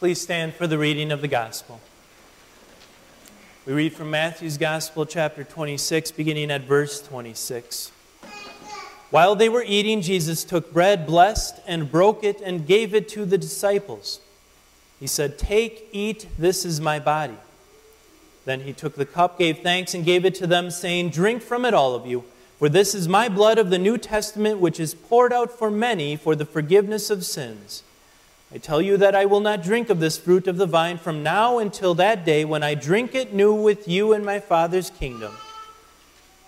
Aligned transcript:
Please 0.00 0.18
stand 0.18 0.54
for 0.54 0.66
the 0.66 0.78
reading 0.78 1.12
of 1.12 1.20
the 1.20 1.28
gospel. 1.28 1.78
We 3.66 3.74
read 3.74 3.92
from 3.92 4.10
Matthew's 4.10 4.56
Gospel, 4.56 5.04
chapter 5.04 5.44
26, 5.44 6.12
beginning 6.12 6.50
at 6.50 6.62
verse 6.62 7.02
26. 7.02 7.92
While 9.10 9.36
they 9.36 9.50
were 9.50 9.62
eating, 9.62 10.00
Jesus 10.00 10.42
took 10.42 10.72
bread, 10.72 11.06
blessed, 11.06 11.60
and 11.66 11.92
broke 11.92 12.24
it, 12.24 12.40
and 12.40 12.66
gave 12.66 12.94
it 12.94 13.10
to 13.10 13.26
the 13.26 13.36
disciples. 13.36 14.20
He 14.98 15.06
said, 15.06 15.36
Take, 15.36 15.90
eat, 15.92 16.28
this 16.38 16.64
is 16.64 16.80
my 16.80 16.98
body. 16.98 17.36
Then 18.46 18.62
he 18.62 18.72
took 18.72 18.94
the 18.94 19.04
cup, 19.04 19.38
gave 19.38 19.58
thanks, 19.58 19.92
and 19.92 20.02
gave 20.02 20.24
it 20.24 20.34
to 20.36 20.46
them, 20.46 20.70
saying, 20.70 21.10
Drink 21.10 21.42
from 21.42 21.66
it, 21.66 21.74
all 21.74 21.94
of 21.94 22.06
you, 22.06 22.24
for 22.58 22.70
this 22.70 22.94
is 22.94 23.06
my 23.06 23.28
blood 23.28 23.58
of 23.58 23.68
the 23.68 23.78
New 23.78 23.98
Testament, 23.98 24.60
which 24.60 24.80
is 24.80 24.94
poured 24.94 25.30
out 25.30 25.50
for 25.50 25.70
many 25.70 26.16
for 26.16 26.34
the 26.34 26.46
forgiveness 26.46 27.10
of 27.10 27.22
sins. 27.22 27.82
I 28.52 28.58
tell 28.58 28.82
you 28.82 28.96
that 28.96 29.14
I 29.14 29.26
will 29.26 29.40
not 29.40 29.62
drink 29.62 29.90
of 29.90 30.00
this 30.00 30.18
fruit 30.18 30.48
of 30.48 30.56
the 30.56 30.66
vine 30.66 30.98
from 30.98 31.22
now 31.22 31.58
until 31.58 31.94
that 31.94 32.24
day 32.24 32.44
when 32.44 32.64
I 32.64 32.74
drink 32.74 33.14
it 33.14 33.32
new 33.32 33.54
with 33.54 33.86
you 33.86 34.12
in 34.12 34.24
my 34.24 34.40
Father's 34.40 34.90
kingdom. 34.90 35.34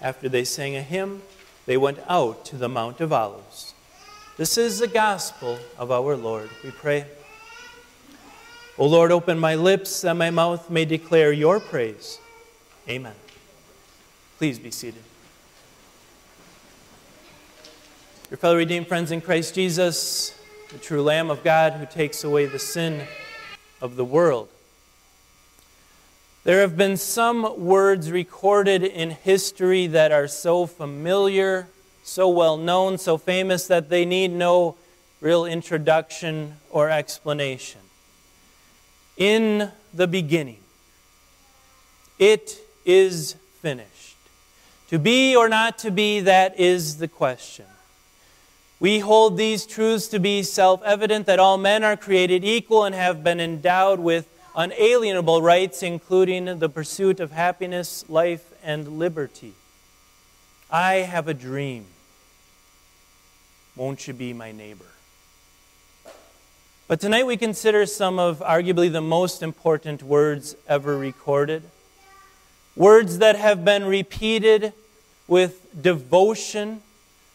After 0.00 0.28
they 0.28 0.42
sang 0.42 0.74
a 0.74 0.82
hymn, 0.82 1.22
they 1.64 1.76
went 1.76 2.00
out 2.08 2.44
to 2.46 2.56
the 2.56 2.68
Mount 2.68 3.00
of 3.00 3.12
Olives. 3.12 3.74
This 4.36 4.58
is 4.58 4.80
the 4.80 4.88
gospel 4.88 5.58
of 5.78 5.92
our 5.92 6.16
Lord. 6.16 6.50
We 6.64 6.72
pray. 6.72 7.06
O 8.78 8.86
Lord, 8.86 9.12
open 9.12 9.38
my 9.38 9.54
lips 9.54 10.00
that 10.00 10.14
my 10.14 10.30
mouth 10.30 10.70
may 10.70 10.84
declare 10.84 11.32
your 11.32 11.60
praise. 11.60 12.18
Amen. 12.88 13.14
Please 14.38 14.58
be 14.58 14.72
seated. 14.72 15.02
Your 18.28 18.38
fellow 18.38 18.56
redeemed 18.56 18.88
friends 18.88 19.12
in 19.12 19.20
Christ 19.20 19.54
Jesus, 19.54 20.34
the 20.72 20.78
true 20.78 21.02
Lamb 21.02 21.30
of 21.30 21.44
God 21.44 21.74
who 21.74 21.84
takes 21.84 22.24
away 22.24 22.46
the 22.46 22.58
sin 22.58 23.06
of 23.82 23.96
the 23.96 24.04
world. 24.06 24.48
There 26.44 26.62
have 26.62 26.78
been 26.78 26.96
some 26.96 27.62
words 27.62 28.10
recorded 28.10 28.82
in 28.82 29.10
history 29.10 29.86
that 29.88 30.12
are 30.12 30.26
so 30.26 30.64
familiar, 30.64 31.68
so 32.02 32.26
well 32.30 32.56
known, 32.56 32.96
so 32.96 33.18
famous 33.18 33.66
that 33.66 33.90
they 33.90 34.06
need 34.06 34.32
no 34.32 34.76
real 35.20 35.44
introduction 35.44 36.56
or 36.70 36.88
explanation. 36.88 37.82
In 39.18 39.70
the 39.92 40.06
beginning, 40.06 40.60
it 42.18 42.58
is 42.86 43.36
finished. 43.60 44.16
To 44.88 44.98
be 44.98 45.36
or 45.36 45.50
not 45.50 45.76
to 45.78 45.90
be, 45.90 46.20
that 46.20 46.58
is 46.58 46.96
the 46.96 47.08
question. 47.08 47.66
We 48.82 48.98
hold 48.98 49.36
these 49.36 49.64
truths 49.64 50.08
to 50.08 50.18
be 50.18 50.42
self 50.42 50.82
evident 50.82 51.26
that 51.26 51.38
all 51.38 51.56
men 51.56 51.84
are 51.84 51.96
created 51.96 52.44
equal 52.44 52.82
and 52.82 52.96
have 52.96 53.22
been 53.22 53.38
endowed 53.38 54.00
with 54.00 54.26
unalienable 54.56 55.40
rights, 55.40 55.84
including 55.84 56.58
the 56.58 56.68
pursuit 56.68 57.20
of 57.20 57.30
happiness, 57.30 58.04
life, 58.08 58.52
and 58.60 58.98
liberty. 58.98 59.52
I 60.68 60.94
have 60.94 61.28
a 61.28 61.32
dream. 61.32 61.84
Won't 63.76 64.08
you 64.08 64.14
be 64.14 64.32
my 64.32 64.50
neighbor? 64.50 64.90
But 66.88 66.98
tonight 67.00 67.24
we 67.24 67.36
consider 67.36 67.86
some 67.86 68.18
of 68.18 68.40
arguably 68.40 68.90
the 68.90 69.00
most 69.00 69.44
important 69.44 70.02
words 70.02 70.56
ever 70.66 70.98
recorded. 70.98 71.62
Words 72.74 73.18
that 73.18 73.36
have 73.36 73.64
been 73.64 73.84
repeated 73.84 74.72
with 75.28 75.80
devotion 75.80 76.82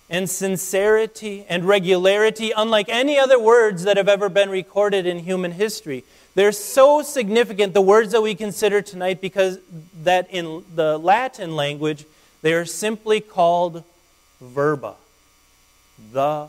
and 0.10 0.30
sincerity 0.30 1.46
and 1.50 1.66
regularity, 1.66 2.52
unlike 2.56 2.88
any 2.90 3.20
other 3.20 3.40
words 3.40 3.84
that 3.84 3.98
have 3.98 4.08
ever 4.08 4.30
been 4.30 4.50
recorded 4.50 5.06
in 5.06 5.20
human 5.20 5.52
history. 5.52 6.04
They're 6.34 6.52
so 6.52 7.02
significant, 7.02 7.74
the 7.74 7.82
words 7.82 8.12
that 8.12 8.22
we 8.22 8.36
consider 8.36 8.82
tonight, 8.82 9.20
because 9.20 9.60
that 10.04 10.30
in 10.30 10.64
the 10.76 10.98
Latin 10.98 11.56
language, 11.56 12.06
they 12.42 12.54
are 12.54 12.66
simply 12.66 13.20
called 13.20 13.84
verba, 14.40 14.96
the 16.14 16.48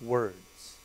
words. 0.00 0.76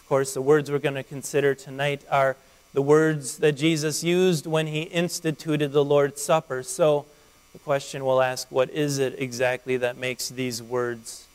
Of 0.00 0.08
course, 0.08 0.34
the 0.34 0.42
words 0.42 0.70
we're 0.70 0.80
going 0.80 0.96
to 0.96 1.04
consider 1.04 1.54
tonight 1.54 2.02
are 2.10 2.36
the 2.74 2.82
words 2.82 3.38
that 3.38 3.52
Jesus 3.52 4.04
used 4.04 4.46
when 4.46 4.66
he 4.66 4.82
instituted 4.82 5.72
the 5.72 5.84
Lord's 5.84 6.20
Supper. 6.20 6.62
So 6.62 7.06
the 7.52 7.58
question 7.58 8.04
we'll 8.04 8.22
ask 8.22 8.50
what 8.50 8.70
is 8.70 8.98
it 8.98 9.16
exactly 9.18 9.76
that 9.78 9.96
makes 9.96 10.28
these 10.28 10.62
words 10.62 11.26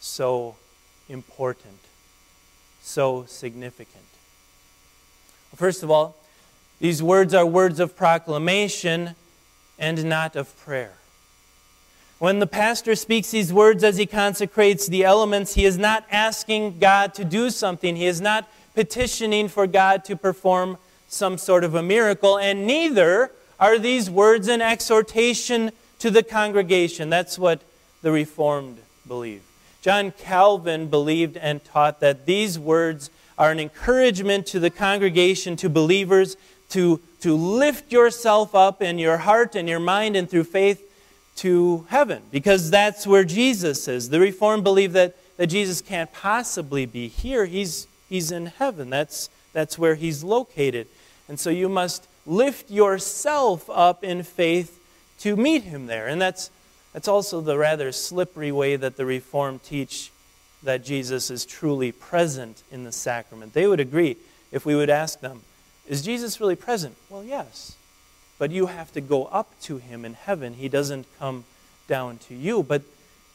so 0.00 0.56
important, 1.08 1.78
so 2.80 3.24
significant? 3.26 4.04
First 5.56 5.82
of 5.82 5.90
all, 5.90 6.16
these 6.80 7.02
words 7.02 7.34
are 7.34 7.44
words 7.44 7.80
of 7.80 7.96
proclamation 7.96 9.16
and 9.78 10.04
not 10.04 10.36
of 10.36 10.56
prayer. 10.58 10.92
When 12.18 12.38
the 12.40 12.46
pastor 12.46 12.94
speaks 12.94 13.30
these 13.30 13.52
words 13.52 13.84
as 13.84 13.96
he 13.96 14.06
consecrates 14.06 14.86
the 14.86 15.04
elements, 15.04 15.54
he 15.54 15.64
is 15.64 15.78
not 15.78 16.04
asking 16.10 16.78
God 16.78 17.14
to 17.14 17.24
do 17.24 17.50
something. 17.50 17.96
He 17.96 18.06
is 18.06 18.20
not 18.20 18.48
petitioning 18.74 19.48
for 19.48 19.66
God 19.66 20.04
to 20.04 20.16
perform 20.16 20.78
some 21.08 21.38
sort 21.38 21.64
of 21.64 21.74
a 21.74 21.82
miracle, 21.82 22.38
and 22.38 22.66
neither 22.66 23.32
are 23.58 23.78
these 23.78 24.08
words 24.08 24.48
an 24.48 24.62
exhortation 24.62 25.72
to 25.98 26.10
the 26.10 26.22
congregation. 26.22 27.10
That's 27.10 27.38
what 27.38 27.60
the 28.02 28.12
Reformed 28.12 28.78
believe. 29.06 29.42
John 29.82 30.12
Calvin 30.12 30.88
believed 30.88 31.36
and 31.36 31.64
taught 31.64 32.00
that 32.00 32.26
these 32.26 32.58
words 32.58 33.10
are 33.36 33.50
an 33.50 33.60
encouragement 33.60 34.46
to 34.48 34.60
the 34.60 34.70
congregation, 34.70 35.56
to 35.56 35.68
believers, 35.68 36.36
to, 36.70 37.00
to 37.20 37.34
lift 37.34 37.92
yourself 37.92 38.54
up 38.54 38.82
in 38.82 38.98
your 38.98 39.18
heart 39.18 39.54
and 39.54 39.68
your 39.68 39.80
mind 39.80 40.16
and 40.16 40.28
through 40.28 40.44
faith 40.44 40.84
to 41.36 41.86
heaven, 41.88 42.22
because 42.32 42.70
that's 42.70 43.06
where 43.06 43.24
Jesus 43.24 43.86
is. 43.86 44.10
The 44.10 44.18
Reformed 44.18 44.64
believe 44.64 44.92
that, 44.94 45.16
that 45.36 45.46
Jesus 45.46 45.80
can't 45.80 46.12
possibly 46.12 46.84
be 46.84 47.06
here. 47.06 47.46
He's, 47.46 47.86
he's 48.08 48.32
in 48.32 48.46
heaven. 48.46 48.90
That's, 48.90 49.30
that's 49.52 49.78
where 49.78 49.94
he's 49.94 50.24
located. 50.24 50.88
And 51.28 51.38
so 51.38 51.50
you 51.50 51.68
must 51.68 52.08
lift 52.28 52.70
yourself 52.70 53.68
up 53.70 54.04
in 54.04 54.22
faith 54.22 54.80
to 55.20 55.34
meet 55.34 55.64
him 55.64 55.86
there. 55.86 56.06
And 56.06 56.20
that's, 56.20 56.50
that's 56.92 57.08
also 57.08 57.40
the 57.40 57.58
rather 57.58 57.90
slippery 57.90 58.52
way 58.52 58.76
that 58.76 58.96
the 58.96 59.06
Reformed 59.06 59.62
teach 59.64 60.12
that 60.62 60.84
Jesus 60.84 61.30
is 61.30 61.44
truly 61.44 61.90
present 61.92 62.62
in 62.70 62.84
the 62.84 62.92
sacrament. 62.92 63.54
They 63.54 63.66
would 63.66 63.80
agree 63.80 64.16
if 64.52 64.66
we 64.66 64.74
would 64.74 64.90
ask 64.90 65.20
them, 65.20 65.42
Is 65.88 66.02
Jesus 66.02 66.40
really 66.40 66.56
present? 66.56 66.96
Well, 67.08 67.24
yes. 67.24 67.76
But 68.38 68.50
you 68.50 68.66
have 68.66 68.92
to 68.92 69.00
go 69.00 69.24
up 69.26 69.58
to 69.62 69.78
him 69.78 70.04
in 70.04 70.14
heaven. 70.14 70.54
He 70.54 70.68
doesn't 70.68 71.06
come 71.18 71.44
down 71.88 72.18
to 72.18 72.34
you. 72.34 72.62
But 72.62 72.82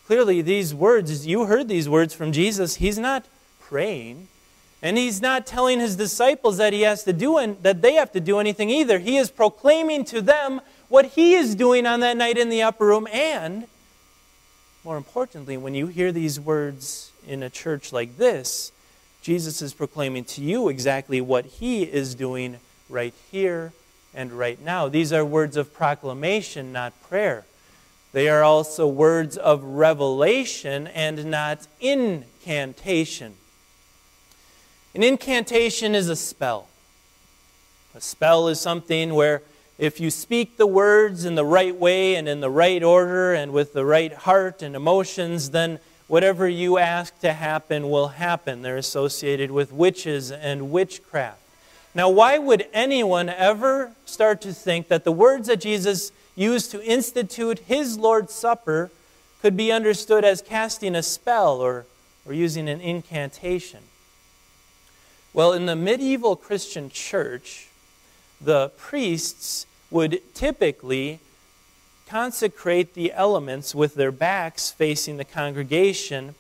clearly, 0.05 0.41
these 0.41 0.73
words, 0.73 1.25
you 1.27 1.45
heard 1.45 1.67
these 1.67 1.89
words 1.89 2.13
from 2.13 2.31
Jesus, 2.31 2.75
he's 2.75 2.99
not 2.99 3.25
praying. 3.59 4.27
And 4.83 4.97
he's 4.97 5.21
not 5.21 5.47
telling 5.47 5.79
his 5.79 5.95
disciples 5.95 6.57
that 6.57 6.73
he 6.73 6.81
has 6.81 7.03
to 7.05 7.13
do 7.13 7.37
and 7.37 7.57
that 7.63 7.81
they 7.81 7.93
have 7.93 8.11
to 8.11 8.19
do 8.19 8.37
anything 8.37 8.69
either. 8.69 8.99
He 8.99 9.17
is 9.17 9.31
proclaiming 9.31 10.05
to 10.05 10.21
them 10.21 10.61
what 10.89 11.05
he 11.05 11.33
is 11.33 11.55
doing 11.55 11.87
on 11.87 12.01
that 12.01 12.17
night 12.17 12.37
in 12.37 12.49
the 12.49 12.61
upper 12.61 12.85
room 12.85 13.07
and 13.11 13.65
more 14.83 14.97
importantly, 14.97 15.55
when 15.55 15.73
you 15.73 15.87
hear 15.87 16.11
these 16.11 16.39
words 16.41 17.13
in 17.25 17.41
a 17.41 17.49
church 17.49 17.93
like 17.93 18.17
this, 18.17 18.73
Jesus 19.21 19.61
is 19.61 19.73
proclaiming 19.73 20.25
to 20.25 20.41
you 20.41 20.67
exactly 20.67 21.21
what 21.21 21.45
he 21.45 21.83
is 21.83 22.15
doing 22.15 22.57
right 22.89 23.13
here 23.31 23.71
and 24.13 24.33
right 24.33 24.61
now. 24.61 24.89
These 24.89 25.13
are 25.13 25.23
words 25.23 25.55
of 25.55 25.73
proclamation, 25.73 26.73
not 26.73 27.01
prayer. 27.03 27.45
They 28.11 28.27
are 28.27 28.43
also 28.43 28.85
words 28.85 29.37
of 29.37 29.63
revelation 29.63 30.87
and 30.87 31.25
not 31.25 31.65
incantation. 31.79 33.35
An 34.95 35.01
incantation 35.01 35.95
is 35.95 36.07
a 36.07 36.15
spell. 36.15 36.67
A 37.95 38.01
spell 38.01 38.47
is 38.47 38.59
something 38.59 39.15
where 39.15 39.41
if 39.79 39.99
you 39.99 40.11
speak 40.11 40.57
the 40.57 40.67
words 40.67 41.25
in 41.25 41.33
the 41.33 41.45
right 41.45 41.75
way 41.75 42.13
and 42.13 42.29
in 42.29 42.41
the 42.41 42.49
right 42.49 42.83
order 42.83 43.33
and 43.33 43.51
with 43.51 43.73
the 43.73 43.85
right 43.85 44.13
heart 44.13 44.61
and 44.61 44.75
emotions, 44.75 45.49
then 45.49 45.79
whatever 46.07 46.47
you 46.47 46.77
ask 46.77 47.19
to 47.21 47.33
happen 47.33 47.89
will 47.89 48.09
happen. 48.09 48.61
They're 48.61 48.77
associated 48.77 49.49
with 49.49 49.71
witches 49.71 50.31
and 50.31 50.69
witchcraft. 50.71 51.39
Now, 51.95 52.09
why 52.09 52.37
would 52.37 52.67
anyone 52.71 53.29
ever 53.29 53.93
start 54.05 54.41
to 54.41 54.53
think 54.53 54.89
that 54.89 55.05
the 55.05 55.11
words 55.11 55.47
that 55.47 55.61
Jesus 55.61 56.11
used 56.35 56.69
to 56.69 56.83
institute 56.83 57.59
his 57.65 57.97
Lord's 57.97 58.33
Supper 58.33 58.91
could 59.41 59.57
be 59.57 59.71
understood 59.71 60.23
as 60.23 60.43
casting 60.43 60.95
a 60.95 61.01
spell 61.01 61.61
or, 61.61 61.87
or 62.27 62.33
using 62.33 62.69
an 62.69 62.79
incantation? 62.79 63.79
Well, 65.35 65.53
in 65.53 65.65
the 65.65 65.75
medieval 65.75 66.35
Christian 66.35 66.91
church, 66.91 67.69
the 68.39 68.69
priests 68.77 69.65
would 69.89 70.21
typically 70.35 71.19
consecrate 72.07 72.93
the 72.93 73.11
elements 73.13 73.73
with 73.73 73.95
their 73.95 74.11
backs 74.11 74.69
facing 74.69 75.17
the 75.17 75.25
congregation. 75.25 76.35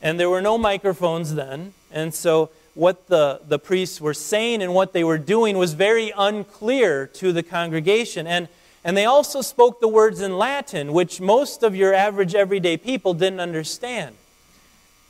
And 0.00 0.18
there 0.18 0.30
were 0.30 0.40
no 0.40 0.56
microphones 0.56 1.34
then. 1.34 1.74
And 1.92 2.14
so 2.14 2.48
what 2.72 3.08
the, 3.08 3.42
the 3.46 3.58
priests 3.58 4.00
were 4.00 4.14
saying 4.14 4.62
and 4.62 4.72
what 4.72 4.94
they 4.94 5.04
were 5.04 5.18
doing 5.18 5.58
was 5.58 5.74
very 5.74 6.10
unclear 6.16 7.06
to 7.06 7.32
the 7.32 7.42
congregation. 7.42 8.26
And, 8.26 8.48
and 8.82 8.96
they 8.96 9.04
also 9.04 9.42
spoke 9.42 9.80
the 9.80 9.88
words 9.88 10.22
in 10.22 10.38
Latin, 10.38 10.94
which 10.94 11.20
most 11.20 11.62
of 11.62 11.76
your 11.76 11.92
average 11.92 12.34
everyday 12.34 12.78
people 12.78 13.12
didn't 13.12 13.40
understand. 13.40 14.16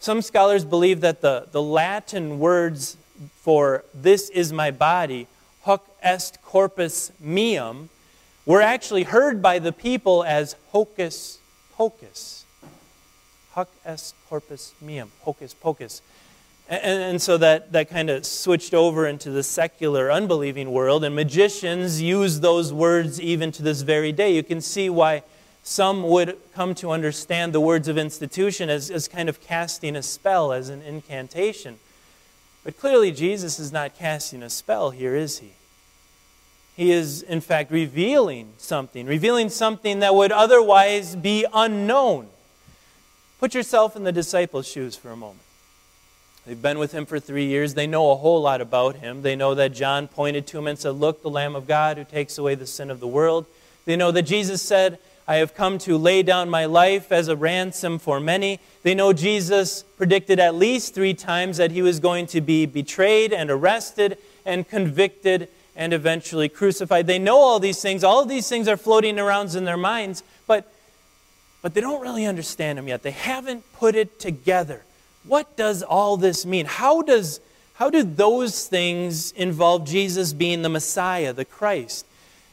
Some 0.00 0.22
scholars 0.22 0.64
believe 0.64 1.02
that 1.02 1.20
the, 1.20 1.46
the 1.52 1.62
Latin 1.62 2.40
words 2.40 2.96
for 3.36 3.84
this 3.94 4.28
is 4.30 4.52
my 4.52 4.70
body, 4.70 5.26
hoc 5.62 5.86
est 6.02 6.40
corpus 6.42 7.12
meum, 7.20 7.88
were 8.46 8.62
actually 8.62 9.02
heard 9.04 9.42
by 9.42 9.58
the 9.58 9.72
people 9.72 10.24
as 10.24 10.56
hocus 10.70 11.38
pocus. 11.74 12.44
Hoc 13.52 13.68
est 13.84 14.14
corpus 14.28 14.72
meum, 14.80 15.10
hocus 15.22 15.54
pocus. 15.54 16.00
And, 16.68 17.02
and 17.02 17.22
so 17.22 17.38
that, 17.38 17.72
that 17.72 17.88
kind 17.88 18.10
of 18.10 18.26
switched 18.26 18.74
over 18.74 19.06
into 19.06 19.30
the 19.30 19.42
secular, 19.42 20.12
unbelieving 20.12 20.70
world, 20.70 21.02
and 21.02 21.14
magicians 21.14 22.02
use 22.02 22.40
those 22.40 22.72
words 22.72 23.20
even 23.20 23.52
to 23.52 23.62
this 23.62 23.82
very 23.82 24.12
day. 24.12 24.34
You 24.34 24.42
can 24.42 24.60
see 24.60 24.90
why 24.90 25.22
some 25.62 26.02
would 26.04 26.38
come 26.54 26.74
to 26.76 26.90
understand 26.90 27.52
the 27.52 27.60
words 27.60 27.88
of 27.88 27.98
institution 27.98 28.70
as, 28.70 28.90
as 28.90 29.08
kind 29.08 29.28
of 29.28 29.40
casting 29.40 29.96
a 29.96 30.02
spell, 30.02 30.52
as 30.52 30.68
an 30.68 30.82
incantation. 30.82 31.78
But 32.68 32.76
clearly, 32.76 33.12
Jesus 33.12 33.58
is 33.58 33.72
not 33.72 33.96
casting 33.96 34.42
a 34.42 34.50
spell 34.50 34.90
here, 34.90 35.16
is 35.16 35.38
he? 35.38 35.52
He 36.76 36.90
is, 36.90 37.22
in 37.22 37.40
fact, 37.40 37.70
revealing 37.70 38.52
something, 38.58 39.06
revealing 39.06 39.48
something 39.48 40.00
that 40.00 40.14
would 40.14 40.32
otherwise 40.32 41.16
be 41.16 41.46
unknown. 41.54 42.28
Put 43.40 43.54
yourself 43.54 43.96
in 43.96 44.04
the 44.04 44.12
disciples' 44.12 44.68
shoes 44.68 44.96
for 44.96 45.08
a 45.08 45.16
moment. 45.16 45.40
They've 46.44 46.60
been 46.60 46.78
with 46.78 46.92
him 46.92 47.06
for 47.06 47.18
three 47.18 47.46
years. 47.46 47.72
They 47.72 47.86
know 47.86 48.10
a 48.10 48.16
whole 48.16 48.42
lot 48.42 48.60
about 48.60 48.96
him. 48.96 49.22
They 49.22 49.34
know 49.34 49.54
that 49.54 49.72
John 49.72 50.06
pointed 50.06 50.46
to 50.48 50.58
him 50.58 50.66
and 50.66 50.78
said, 50.78 50.90
Look, 50.90 51.22
the 51.22 51.30
Lamb 51.30 51.56
of 51.56 51.66
God 51.66 51.96
who 51.96 52.04
takes 52.04 52.36
away 52.36 52.54
the 52.54 52.66
sin 52.66 52.90
of 52.90 53.00
the 53.00 53.08
world. 53.08 53.46
They 53.86 53.96
know 53.96 54.10
that 54.10 54.24
Jesus 54.24 54.60
said, 54.60 54.98
I 55.28 55.36
have 55.36 55.54
come 55.54 55.76
to 55.80 55.98
lay 55.98 56.22
down 56.22 56.48
my 56.48 56.64
life 56.64 57.12
as 57.12 57.28
a 57.28 57.36
ransom 57.36 57.98
for 57.98 58.18
many. 58.18 58.60
They 58.82 58.94
know 58.94 59.12
Jesus 59.12 59.82
predicted 59.82 60.40
at 60.40 60.54
least 60.54 60.94
three 60.94 61.12
times 61.12 61.58
that 61.58 61.70
he 61.70 61.82
was 61.82 62.00
going 62.00 62.26
to 62.28 62.40
be 62.40 62.64
betrayed 62.64 63.34
and 63.34 63.50
arrested 63.50 64.16
and 64.46 64.66
convicted 64.66 65.50
and 65.76 65.92
eventually 65.92 66.48
crucified. 66.48 67.06
They 67.06 67.18
know 67.18 67.36
all 67.36 67.60
these 67.60 67.82
things. 67.82 68.02
All 68.02 68.22
of 68.22 68.28
these 68.30 68.48
things 68.48 68.68
are 68.68 68.78
floating 68.78 69.18
around 69.18 69.54
in 69.54 69.66
their 69.66 69.76
minds, 69.76 70.22
but, 70.46 70.72
but 71.60 71.74
they 71.74 71.82
don't 71.82 72.00
really 72.00 72.24
understand 72.24 72.78
them 72.78 72.88
yet. 72.88 73.02
They 73.02 73.10
haven't 73.10 73.70
put 73.74 73.94
it 73.94 74.18
together. 74.18 74.82
What 75.24 75.58
does 75.58 75.82
all 75.82 76.16
this 76.16 76.46
mean? 76.46 76.64
How, 76.64 77.02
does, 77.02 77.40
how 77.74 77.90
do 77.90 78.02
those 78.02 78.66
things 78.66 79.32
involve 79.32 79.86
Jesus 79.86 80.32
being 80.32 80.62
the 80.62 80.70
Messiah, 80.70 81.34
the 81.34 81.44
Christ? 81.44 82.06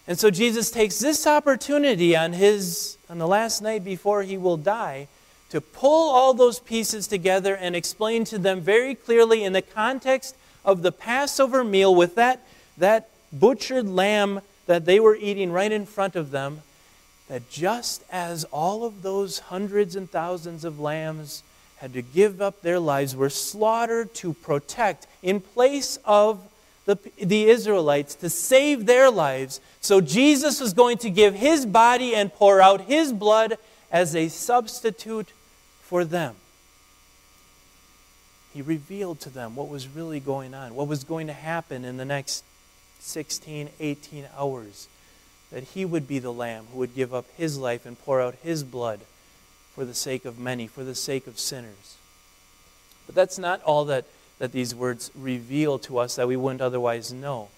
And 0.07 0.19
so 0.19 0.29
Jesus 0.29 0.69
takes 0.69 0.99
this 0.99 1.25
opportunity 1.25 2.15
on, 2.15 2.33
his, 2.33 2.97
on 3.09 3.17
the 3.17 3.27
last 3.27 3.61
night 3.61 3.83
before 3.83 4.23
he 4.23 4.37
will 4.37 4.57
die 4.57 5.07
to 5.49 5.61
pull 5.61 6.11
all 6.11 6.33
those 6.33 6.59
pieces 6.59 7.07
together 7.07 7.55
and 7.55 7.75
explain 7.75 8.23
to 8.25 8.37
them 8.37 8.61
very 8.61 8.93
clearly 8.93 9.43
in 9.43 9.53
the 9.53 9.61
context 9.61 10.35
of 10.63 10.81
the 10.81 10.91
Passover 10.91 11.63
meal 11.63 11.93
with 11.93 12.15
that, 12.15 12.45
that 12.77 13.09
butchered 13.31 13.87
lamb 13.87 14.41
that 14.65 14.85
they 14.85 14.99
were 14.99 15.15
eating 15.15 15.51
right 15.51 15.71
in 15.71 15.85
front 15.85 16.15
of 16.15 16.31
them, 16.31 16.61
that 17.27 17.49
just 17.49 18.03
as 18.11 18.43
all 18.45 18.83
of 18.83 19.01
those 19.01 19.39
hundreds 19.39 19.95
and 19.95 20.09
thousands 20.09 20.63
of 20.63 20.79
lambs 20.79 21.43
had 21.77 21.93
to 21.93 22.01
give 22.01 22.41
up 22.41 22.61
their 22.61 22.79
lives, 22.79 23.15
were 23.15 23.29
slaughtered 23.29 24.13
to 24.15 24.33
protect, 24.33 25.07
in 25.21 25.39
place 25.39 25.97
of 26.05 26.39
the, 26.85 26.97
the 27.21 27.45
Israelites, 27.49 28.15
to 28.15 28.29
save 28.29 28.85
their 28.85 29.09
lives. 29.09 29.59
So 29.81 30.01
Jesus 30.01 30.59
was 30.59 30.73
going 30.73 30.97
to 30.99 31.09
give 31.09 31.35
his 31.35 31.65
body 31.65 32.15
and 32.15 32.31
pour 32.33 32.61
out 32.61 32.81
his 32.81 33.11
blood 33.11 33.57
as 33.91 34.15
a 34.15 34.27
substitute 34.27 35.31
for 35.81 36.05
them. 36.05 36.35
He 38.53 38.61
revealed 38.61 39.19
to 39.21 39.29
them 39.29 39.55
what 39.55 39.67
was 39.67 39.87
really 39.87 40.19
going 40.19 40.53
on, 40.53 40.75
what 40.75 40.87
was 40.87 41.03
going 41.03 41.27
to 41.27 41.33
happen 41.33 41.83
in 41.83 41.97
the 41.97 42.05
next 42.05 42.43
16, 42.99 43.69
18 43.79 44.27
hours. 44.37 44.87
That 45.51 45.63
he 45.63 45.85
would 45.85 46.07
be 46.07 46.19
the 46.19 46.31
Lamb 46.31 46.67
who 46.71 46.79
would 46.79 46.95
give 46.95 47.13
up 47.13 47.25
his 47.35 47.57
life 47.57 47.85
and 47.85 47.99
pour 47.99 48.21
out 48.21 48.35
his 48.41 48.63
blood 48.63 49.01
for 49.73 49.83
the 49.83 49.93
sake 49.93 50.23
of 50.23 50.39
many, 50.39 50.67
for 50.67 50.83
the 50.83 50.95
sake 50.95 51.27
of 51.27 51.37
sinners. 51.37 51.97
But 53.05 53.15
that's 53.15 53.37
not 53.37 53.61
all 53.63 53.85
that, 53.85 54.05
that 54.39 54.51
these 54.51 54.75
words 54.75 55.11
reveal 55.15 55.79
to 55.79 55.97
us 55.97 56.15
that 56.15 56.27
we 56.27 56.35
wouldn't 56.35 56.61
otherwise 56.61 57.13
know. 57.13 57.49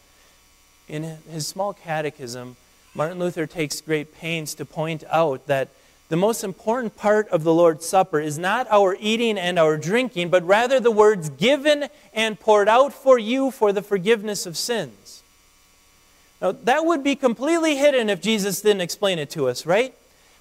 In 0.87 1.17
his 1.29 1.47
small 1.47 1.73
catechism, 1.73 2.55
Martin 2.93 3.19
Luther 3.19 3.45
takes 3.45 3.81
great 3.81 4.15
pains 4.17 4.55
to 4.55 4.65
point 4.65 5.03
out 5.09 5.47
that 5.47 5.69
the 6.09 6.15
most 6.15 6.43
important 6.43 6.95
part 6.95 7.27
of 7.29 7.43
the 7.43 7.53
Lord's 7.53 7.87
Supper 7.87 8.19
is 8.19 8.37
not 8.37 8.65
our 8.71 8.95
eating 8.99 9.37
and 9.37 9.59
our 9.59 9.75
drinking, 9.75 10.29
but 10.29 10.43
rather 10.45 10.79
the 10.79 10.91
words 10.91 11.29
given 11.29 11.89
and 12.13 12.39
poured 12.39 12.69
out 12.69 12.93
for 12.93 13.19
you 13.19 13.51
for 13.51 13.73
the 13.73 13.81
forgiveness 13.81 14.45
of 14.45 14.55
sins. 14.55 15.21
Now, 16.41 16.53
that 16.53 16.85
would 16.85 17.03
be 17.03 17.15
completely 17.15 17.75
hidden 17.75 18.09
if 18.09 18.21
Jesus 18.21 18.61
didn't 18.61 18.81
explain 18.81 19.19
it 19.19 19.29
to 19.31 19.49
us, 19.49 19.65
right? 19.65 19.93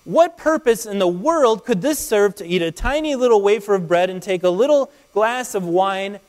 What 0.06 0.38
purpose 0.38 0.86
in 0.86 1.00
the 1.00 1.08
world 1.08 1.64
could 1.64 1.82
this 1.82 1.98
serve 1.98 2.36
to 2.36 2.46
eat 2.46 2.62
a 2.62 2.70
tiny 2.70 3.16
little 3.16 3.42
wafer 3.42 3.74
of 3.74 3.88
bread 3.88 4.08
and 4.08 4.22
take 4.22 4.44
a 4.44 4.48
little 4.48 4.92
glass 5.12 5.52
of 5.56 5.64
wine 5.64 6.20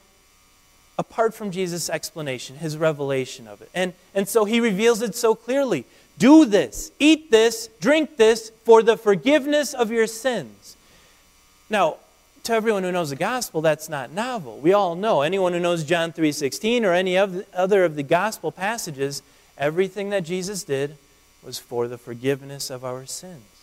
apart 0.98 1.36
from 1.36 1.52
Jesus' 1.52 1.88
explanation, 1.88 2.56
his 2.56 2.76
revelation 2.76 3.48
of 3.48 3.62
it? 3.62 3.70
And, 3.76 3.94
and 4.16 4.28
so 4.28 4.46
he 4.46 4.60
reveals 4.60 5.04
it 5.04 5.14
so 5.14 5.36
clearly. 5.36 5.86
Do 6.18 6.44
this, 6.44 6.92
eat 6.98 7.30
this, 7.30 7.70
drink 7.80 8.18
this 8.18 8.52
for 8.66 8.82
the 8.82 8.98
forgiveness 8.98 9.76
of 9.76 9.92
your 9.92 10.08
sins. 10.08 10.76
Now, 11.70 11.98
to 12.46 12.54
everyone 12.54 12.82
who 12.82 12.92
knows 12.92 13.12
the 13.12 13.16
gospel, 13.16 13.62
that's 13.62 13.90
not 13.90 14.12
novel. 14.12 14.58
We 14.58 14.74
all 14.74 14.96
know. 14.96 15.22
Anyone 15.22 15.54
who 15.54 15.60
knows 15.60 15.84
John 15.84 16.12
3:16 16.12 16.84
or 16.84 16.94
any 16.94 17.16
of 17.16 17.46
other 17.54 17.86
of 17.86 17.96
the 17.96 18.02
gospel 18.02 18.52
passages, 18.52 19.22
everything 19.56 20.10
that 20.10 20.24
Jesus 20.24 20.64
did 20.64 20.98
was 21.44 21.60
for 21.60 21.88
the 21.88 22.00
forgiveness 22.00 22.72
of 22.72 22.84
our 22.84 23.06
sins. 23.06 23.57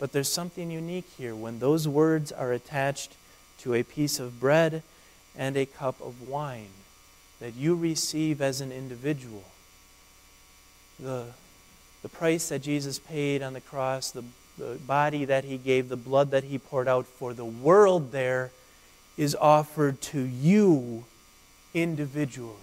But 0.00 0.12
there's 0.12 0.32
something 0.32 0.70
unique 0.70 1.08
here 1.18 1.34
when 1.34 1.58
those 1.58 1.86
words 1.86 2.32
are 2.32 2.52
attached 2.52 3.12
to 3.58 3.74
a 3.74 3.82
piece 3.82 4.18
of 4.18 4.40
bread 4.40 4.82
and 5.36 5.56
a 5.56 5.66
cup 5.66 6.00
of 6.00 6.26
wine 6.26 6.70
that 7.38 7.54
you 7.54 7.76
receive 7.76 8.40
as 8.40 8.62
an 8.62 8.72
individual. 8.72 9.44
The, 10.98 11.26
the 12.02 12.08
price 12.08 12.48
that 12.48 12.60
Jesus 12.60 12.98
paid 12.98 13.42
on 13.42 13.52
the 13.52 13.60
cross, 13.60 14.10
the, 14.10 14.24
the 14.56 14.78
body 14.86 15.26
that 15.26 15.44
he 15.44 15.58
gave, 15.58 15.90
the 15.90 15.96
blood 15.96 16.30
that 16.30 16.44
he 16.44 16.58
poured 16.58 16.88
out 16.88 17.06
for 17.06 17.34
the 17.34 17.44
world 17.44 18.10
there 18.10 18.52
is 19.18 19.36
offered 19.38 20.00
to 20.00 20.20
you 20.20 21.04
individually. 21.74 22.54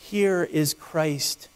Here 0.00 0.42
is 0.42 0.72
Christ 0.72 1.48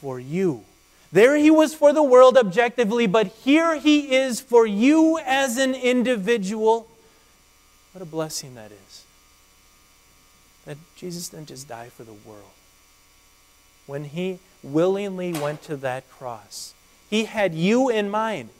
for 0.00 0.18
you. 0.18 0.64
There 1.12 1.36
he 1.36 1.50
was 1.50 1.74
for 1.74 1.92
the 1.92 2.02
world 2.02 2.36
objectively, 2.36 3.06
but 3.06 3.26
here 3.28 3.76
he 3.76 4.14
is 4.14 4.40
for 4.40 4.66
you 4.66 5.18
as 5.24 5.56
an 5.56 5.74
individual. 5.74 6.86
What 7.92 8.02
a 8.02 8.06
blessing 8.06 8.54
that 8.54 8.70
is. 8.70 9.04
That 10.66 10.76
Jesus 10.96 11.28
didn't 11.28 11.48
just 11.48 11.68
die 11.68 11.88
for 11.88 12.04
the 12.04 12.12
world. 12.12 12.52
When 13.86 14.04
he 14.04 14.38
willingly 14.62 15.32
went 15.32 15.62
to 15.62 15.76
that 15.78 16.08
cross, 16.10 16.74
he 17.08 17.24
had 17.24 17.54
you 17.54 17.88
in 17.88 18.08
mind. 18.08 18.50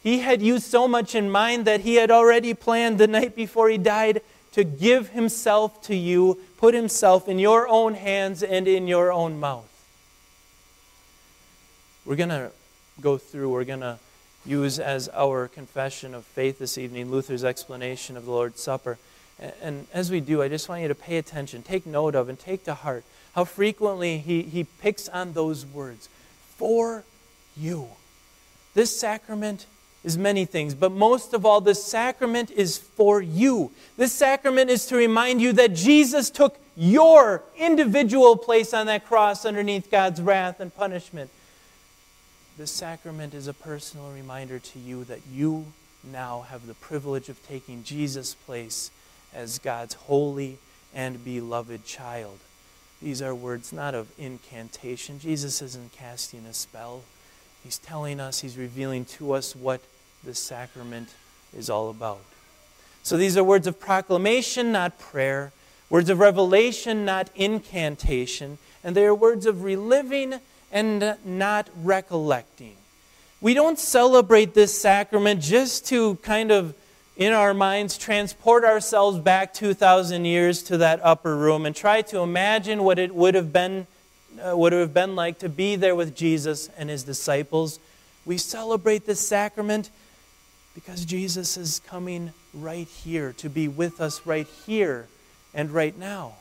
He 0.00 0.20
had 0.20 0.40
you 0.40 0.60
so 0.60 0.86
much 0.86 1.16
in 1.16 1.28
mind 1.28 1.64
that 1.64 1.80
he 1.80 1.96
had 1.96 2.12
already 2.12 2.54
planned 2.54 2.98
the 2.98 3.08
night 3.08 3.34
before 3.34 3.68
he 3.68 3.78
died 3.78 4.22
to 4.52 4.62
give 4.62 5.08
himself 5.08 5.82
to 5.82 5.96
you, 5.96 6.38
put 6.56 6.72
himself 6.72 7.28
in 7.28 7.40
your 7.40 7.66
own 7.66 7.94
hands 7.94 8.44
and 8.44 8.68
in 8.68 8.86
your 8.86 9.12
own 9.12 9.40
mouth. 9.40 9.75
We're 12.06 12.14
going 12.14 12.28
to 12.28 12.52
go 13.00 13.18
through, 13.18 13.50
we're 13.50 13.64
going 13.64 13.80
to 13.80 13.98
use 14.44 14.78
as 14.78 15.08
our 15.08 15.48
confession 15.48 16.14
of 16.14 16.24
faith 16.24 16.60
this 16.60 16.78
evening 16.78 17.10
Luther's 17.10 17.42
explanation 17.42 18.16
of 18.16 18.26
the 18.26 18.30
Lord's 18.30 18.62
Supper. 18.62 18.96
And, 19.60 19.88
as 19.92 20.08
we 20.08 20.20
do, 20.20 20.40
I 20.40 20.46
just 20.46 20.68
want 20.68 20.82
you 20.82 20.88
to 20.88 20.94
pay 20.94 21.18
attention, 21.18 21.64
take 21.64 21.84
note 21.84 22.14
of, 22.14 22.28
and 22.28 22.38
take 22.38 22.62
to 22.64 22.74
heart 22.74 23.02
how 23.34 23.42
frequently 23.44 24.18
he, 24.18 24.42
he 24.42 24.62
picks 24.62 25.08
on 25.08 25.32
those 25.32 25.66
words 25.66 26.08
for 26.56 27.02
you. 27.56 27.88
This 28.74 28.96
sacrament 28.96 29.66
is 30.04 30.16
many 30.16 30.44
things, 30.44 30.76
but 30.76 30.92
most 30.92 31.34
of 31.34 31.44
all, 31.44 31.60
this 31.60 31.82
sacrament 31.82 32.52
is 32.52 32.78
for 32.78 33.20
you. 33.20 33.72
This 33.96 34.12
sacrament 34.12 34.70
is 34.70 34.86
to 34.86 34.96
remind 34.96 35.42
you 35.42 35.52
that 35.54 35.74
Jesus 35.74 36.30
took 36.30 36.56
your 36.76 37.42
individual 37.58 38.36
place 38.36 38.72
on 38.72 38.86
that 38.86 39.06
cross 39.06 39.44
underneath 39.44 39.90
God's 39.90 40.22
wrath 40.22 40.60
and 40.60 40.72
punishment. 40.72 41.30
This 42.58 42.70
sacrament 42.70 43.34
is 43.34 43.48
a 43.48 43.52
personal 43.52 44.10
reminder 44.10 44.58
to 44.58 44.78
you 44.78 45.04
that 45.04 45.20
you 45.30 45.66
now 46.02 46.46
have 46.48 46.66
the 46.66 46.72
privilege 46.72 47.28
of 47.28 47.46
taking 47.46 47.84
Jesus' 47.84 48.32
place 48.32 48.90
as 49.34 49.58
God's 49.58 49.92
holy 49.92 50.56
and 50.94 51.22
beloved 51.22 51.84
child. 51.84 52.38
These 53.02 53.20
are 53.20 53.34
words 53.34 53.74
not 53.74 53.94
of 53.94 54.08
incantation. 54.16 55.18
Jesus 55.18 55.60
isn't 55.60 55.92
casting 55.92 56.46
a 56.46 56.54
spell. 56.54 57.02
He's 57.62 57.76
telling 57.76 58.20
us, 58.20 58.40
He's 58.40 58.56
revealing 58.56 59.04
to 59.16 59.32
us 59.32 59.54
what 59.54 59.82
the 60.24 60.34
sacrament 60.34 61.10
is 61.54 61.68
all 61.68 61.90
about. 61.90 62.24
So 63.02 63.18
these 63.18 63.36
are 63.36 63.44
words 63.44 63.66
of 63.66 63.78
proclamation, 63.78 64.72
not 64.72 64.98
prayer, 64.98 65.52
words 65.90 66.08
of 66.08 66.20
revelation, 66.20 67.04
not 67.04 67.28
incantation, 67.34 68.56
and 68.82 68.96
they 68.96 69.04
are 69.04 69.14
words 69.14 69.44
of 69.44 69.62
reliving 69.62 70.40
and 70.72 71.16
not 71.24 71.68
recollecting. 71.82 72.76
We 73.40 73.54
don't 73.54 73.78
celebrate 73.78 74.54
this 74.54 74.78
sacrament 74.78 75.40
just 75.40 75.86
to 75.88 76.16
kind 76.16 76.50
of, 76.50 76.74
in 77.16 77.32
our 77.32 77.54
minds, 77.54 77.98
transport 77.98 78.64
ourselves 78.64 79.18
back 79.18 79.52
2,000 79.54 80.24
years 80.24 80.62
to 80.64 80.78
that 80.78 81.00
upper 81.02 81.36
room 81.36 81.66
and 81.66 81.76
try 81.76 82.02
to 82.02 82.20
imagine 82.20 82.82
what 82.82 82.98
it 82.98 83.14
would 83.14 83.34
have 83.34 83.52
been, 83.52 83.86
uh, 84.40 84.56
would 84.56 84.72
have 84.72 84.94
been 84.94 85.14
like 85.14 85.38
to 85.40 85.48
be 85.48 85.76
there 85.76 85.94
with 85.94 86.16
Jesus 86.16 86.68
and 86.76 86.88
his 86.88 87.02
disciples. 87.04 87.78
We 88.24 88.38
celebrate 88.38 89.06
this 89.06 89.26
sacrament 89.26 89.90
because 90.74 91.04
Jesus 91.04 91.56
is 91.56 91.80
coming 91.80 92.32
right 92.52 92.88
here 92.88 93.32
to 93.34 93.48
be 93.48 93.68
with 93.68 94.00
us 94.00 94.26
right 94.26 94.46
here 94.66 95.08
and 95.54 95.70
right 95.70 95.96
now. 95.96 96.34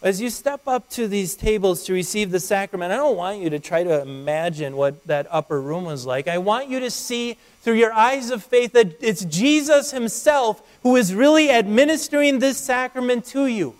As 0.00 0.20
you 0.20 0.30
step 0.30 0.68
up 0.68 0.88
to 0.90 1.08
these 1.08 1.34
tables 1.34 1.82
to 1.84 1.92
receive 1.92 2.30
the 2.30 2.38
sacrament, 2.38 2.92
I 2.92 2.96
don't 2.96 3.16
want 3.16 3.40
you 3.40 3.50
to 3.50 3.58
try 3.58 3.82
to 3.82 4.00
imagine 4.00 4.76
what 4.76 5.04
that 5.08 5.26
upper 5.28 5.60
room 5.60 5.86
was 5.86 6.06
like. 6.06 6.28
I 6.28 6.38
want 6.38 6.68
you 6.68 6.78
to 6.80 6.90
see 6.90 7.36
through 7.62 7.74
your 7.74 7.92
eyes 7.92 8.30
of 8.30 8.44
faith 8.44 8.74
that 8.74 8.96
it's 9.00 9.24
Jesus 9.24 9.90
Himself 9.90 10.62
who 10.84 10.94
is 10.94 11.12
really 11.12 11.50
administering 11.50 12.38
this 12.38 12.58
sacrament 12.58 13.24
to 13.26 13.46
you. 13.46 13.74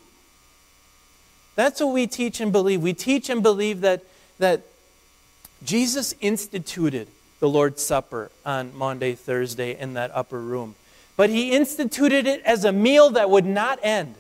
That's 1.55 1.81
what 1.81 1.95
we 1.95 2.09
teach 2.09 2.41
and 2.41 2.51
believe. 2.51 2.83
We 2.83 2.95
teach 2.95 3.31
and 3.31 3.41
believe 3.41 3.83
that, 3.83 4.03
that 4.39 4.63
Jesus 5.65 6.17
instituted 6.21 7.07
the 7.39 7.49
Lord's 7.49 7.85
Supper 7.85 8.33
on 8.45 8.77
Maundy, 8.77 9.15
Thursday 9.15 9.79
in 9.79 9.95
that 9.95 10.11
upper 10.13 10.41
room. 10.41 10.75
But 11.17 11.31
He 11.31 11.53
instituted 11.53 12.27
it 12.27 12.43
as 12.43 12.65
a 12.65 12.73
meal 12.73 13.11
that 13.11 13.31
would 13.31 13.47
not 13.47 13.79
end. 13.85 14.17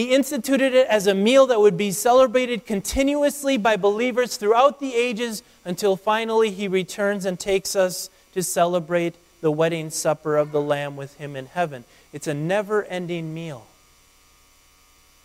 He 0.00 0.14
instituted 0.14 0.72
it 0.72 0.86
as 0.86 1.06
a 1.06 1.14
meal 1.14 1.48
that 1.48 1.60
would 1.60 1.76
be 1.76 1.90
celebrated 1.90 2.64
continuously 2.64 3.58
by 3.58 3.76
believers 3.76 4.38
throughout 4.38 4.80
the 4.80 4.94
ages 4.94 5.42
until 5.62 5.94
finally 5.94 6.50
he 6.50 6.68
returns 6.68 7.26
and 7.26 7.38
takes 7.38 7.76
us 7.76 8.08
to 8.32 8.42
celebrate 8.42 9.14
the 9.42 9.50
wedding 9.50 9.90
supper 9.90 10.38
of 10.38 10.52
the 10.52 10.60
Lamb 10.62 10.96
with 10.96 11.18
him 11.18 11.36
in 11.36 11.44
heaven. 11.44 11.84
It's 12.14 12.26
a 12.26 12.32
never 12.32 12.84
ending 12.84 13.34
meal. 13.34 13.66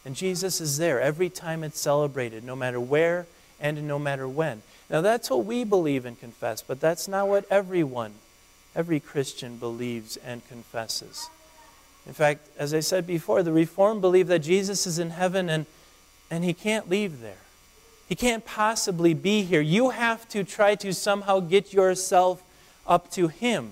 And 0.04 0.14
Jesus 0.14 0.60
is 0.60 0.78
there 0.78 1.00
every 1.00 1.30
time 1.30 1.64
it's 1.64 1.80
celebrated, 1.80 2.44
no 2.44 2.58
matter 2.58 2.78
where 2.78 3.28
and 3.62 3.88
no 3.88 3.98
matter 3.98 4.28
when. 4.28 4.62
Now, 4.90 5.00
that's 5.00 5.30
what 5.30 5.46
we 5.46 5.64
believe 5.64 6.06
and 6.06 6.20
confess, 6.20 6.62
but 6.62 6.82
that's 6.82 7.08
not 7.08 7.30
what 7.30 7.46
everyone, 7.50 8.16
every 8.76 9.00
Christian 9.00 9.56
believes 9.56 10.18
and 10.18 10.46
confesses. 10.50 11.30
In 12.08 12.14
fact, 12.14 12.48
as 12.58 12.74
I 12.74 12.82
said 12.82 13.08
before, 13.08 13.42
the 13.42 13.52
Reformed 13.52 14.02
believe 14.02 14.28
that 14.28 14.40
Jesus 14.40 14.86
is 14.86 15.00
in 15.00 15.12
heaven 15.12 15.50
and, 15.50 15.66
and 16.30 16.44
he 16.44 16.54
can't 16.54 16.90
leave 16.90 17.22
there. 17.22 17.38
He 18.08 18.16
can't 18.16 18.46
possibly 18.46 19.14
be 19.14 19.42
here. 19.42 19.62
You 19.62 19.90
have 19.90 20.30
to 20.30 20.44
try 20.44 20.76
to 20.76 20.94
somehow 20.94 21.40
get 21.40 21.74
yourself 21.74 22.44
up 22.86 23.10
to 23.12 23.28
him. 23.28 23.72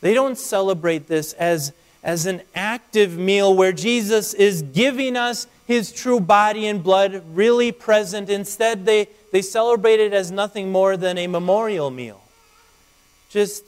They 0.00 0.12
don't 0.12 0.36
celebrate 0.36 1.08
this 1.08 1.32
as, 1.34 1.72
as 2.02 2.26
an 2.26 2.42
active 2.54 3.16
meal 3.16 3.54
where 3.54 3.72
Jesus 3.72 4.34
is 4.34 4.60
giving 4.62 5.16
us 5.16 5.46
his 5.66 5.90
true 5.90 6.20
body 6.20 6.66
and 6.66 6.82
blood 6.82 7.22
really 7.34 7.72
present. 7.72 8.28
Instead, 8.28 8.84
they, 8.84 9.08
they 9.32 9.42
celebrate 9.42 10.00
it 10.00 10.12
as 10.12 10.30
nothing 10.30 10.70
more 10.70 10.96
than 10.96 11.16
a 11.16 11.26
memorial 11.26 11.90
meal. 11.90 12.22
Just 13.30 13.64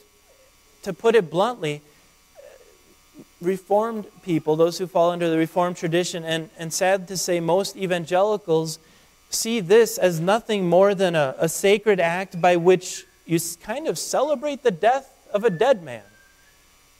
to 0.83 0.93
put 0.93 1.15
it 1.15 1.29
bluntly, 1.29 1.81
Reformed 3.41 4.05
people, 4.21 4.55
those 4.55 4.77
who 4.77 4.87
fall 4.87 5.09
under 5.09 5.29
the 5.29 5.37
Reformed 5.37 5.75
tradition, 5.75 6.23
and, 6.23 6.49
and 6.57 6.71
sad 6.71 7.07
to 7.07 7.17
say, 7.17 7.39
most 7.39 7.75
evangelicals 7.75 8.79
see 9.29 9.59
this 9.59 9.97
as 9.97 10.19
nothing 10.19 10.69
more 10.69 10.93
than 10.93 11.15
a, 11.15 11.35
a 11.39 11.49
sacred 11.49 11.99
act 11.99 12.39
by 12.39 12.55
which 12.55 13.05
you 13.25 13.39
kind 13.63 13.87
of 13.87 13.97
celebrate 13.97 14.61
the 14.61 14.71
death 14.71 15.11
of 15.33 15.43
a 15.43 15.49
dead 15.49 15.83
man. 15.83 16.03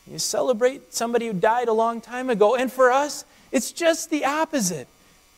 You 0.08 0.18
celebrate 0.18 0.94
somebody 0.94 1.28
who 1.28 1.34
died 1.34 1.68
a 1.68 1.74
long 1.74 2.02
time 2.02 2.30
ago. 2.30 2.56
And 2.56 2.72
for 2.72 2.92
us, 2.92 3.26
it's 3.52 3.72
just 3.72 4.10
the 4.10 4.26
opposite. 4.26 4.88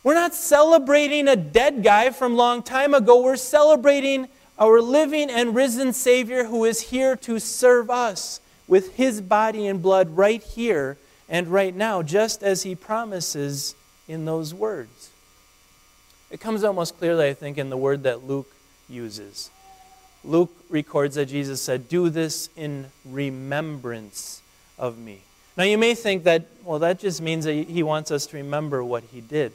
We're 0.04 0.14
not 0.14 0.34
celebrating 0.34 1.28
a 1.28 1.36
dead 1.36 1.84
guy 1.84 2.12
from 2.12 2.36
long 2.36 2.64
time 2.64 2.94
ago. 2.94 3.22
We're 3.22 3.36
celebrating 3.36 4.28
our 4.58 4.82
living 4.82 5.30
and 5.30 5.56
risen 5.56 5.94
Savior 5.94 6.46
who 6.46 6.66
is 6.66 6.82
here 6.82 7.16
to 7.18 7.40
serve 7.40 7.90
us 7.90 8.40
with 8.68 8.96
his 8.96 9.22
body 9.22 9.68
and 9.68 9.82
blood 9.82 10.16
right 10.18 10.42
here 10.42 10.98
and 11.30 11.48
right 11.48 11.76
now, 11.76 12.02
just 12.02 12.44
as 12.44 12.64
he 12.64 12.76
promises 12.76 13.76
in 14.08 14.26
those 14.26 14.54
words. 14.54 15.10
It 16.30 16.40
comes 16.40 16.64
out 16.64 16.76
most 16.76 16.98
clearly, 16.98 17.28
I 17.28 17.34
think, 17.34 17.58
in 17.58 17.70
the 17.70 17.78
word 17.78 18.04
that 18.04 18.26
Luke 18.26 18.52
uses. 18.90 19.50
Luke 20.24 20.52
records 20.70 21.16
that 21.16 21.28
Jesus 21.28 21.62
said, 21.62 21.90
Do 21.90 22.10
this 22.10 22.50
in 22.56 22.88
remembrance 23.06 24.42
of 24.78 24.98
me. 24.98 25.22
Now, 25.56 25.66
you 25.66 25.78
may 25.78 25.94
think 25.94 26.24
that, 26.24 26.48
well, 26.64 26.80
that 26.80 27.00
just 27.00 27.22
means 27.22 27.46
that 27.46 27.54
he 27.54 27.84
wants 27.84 28.10
us 28.10 28.26
to 28.28 28.38
remember 28.38 28.84
what 28.84 29.04
he 29.12 29.22
did. 29.22 29.52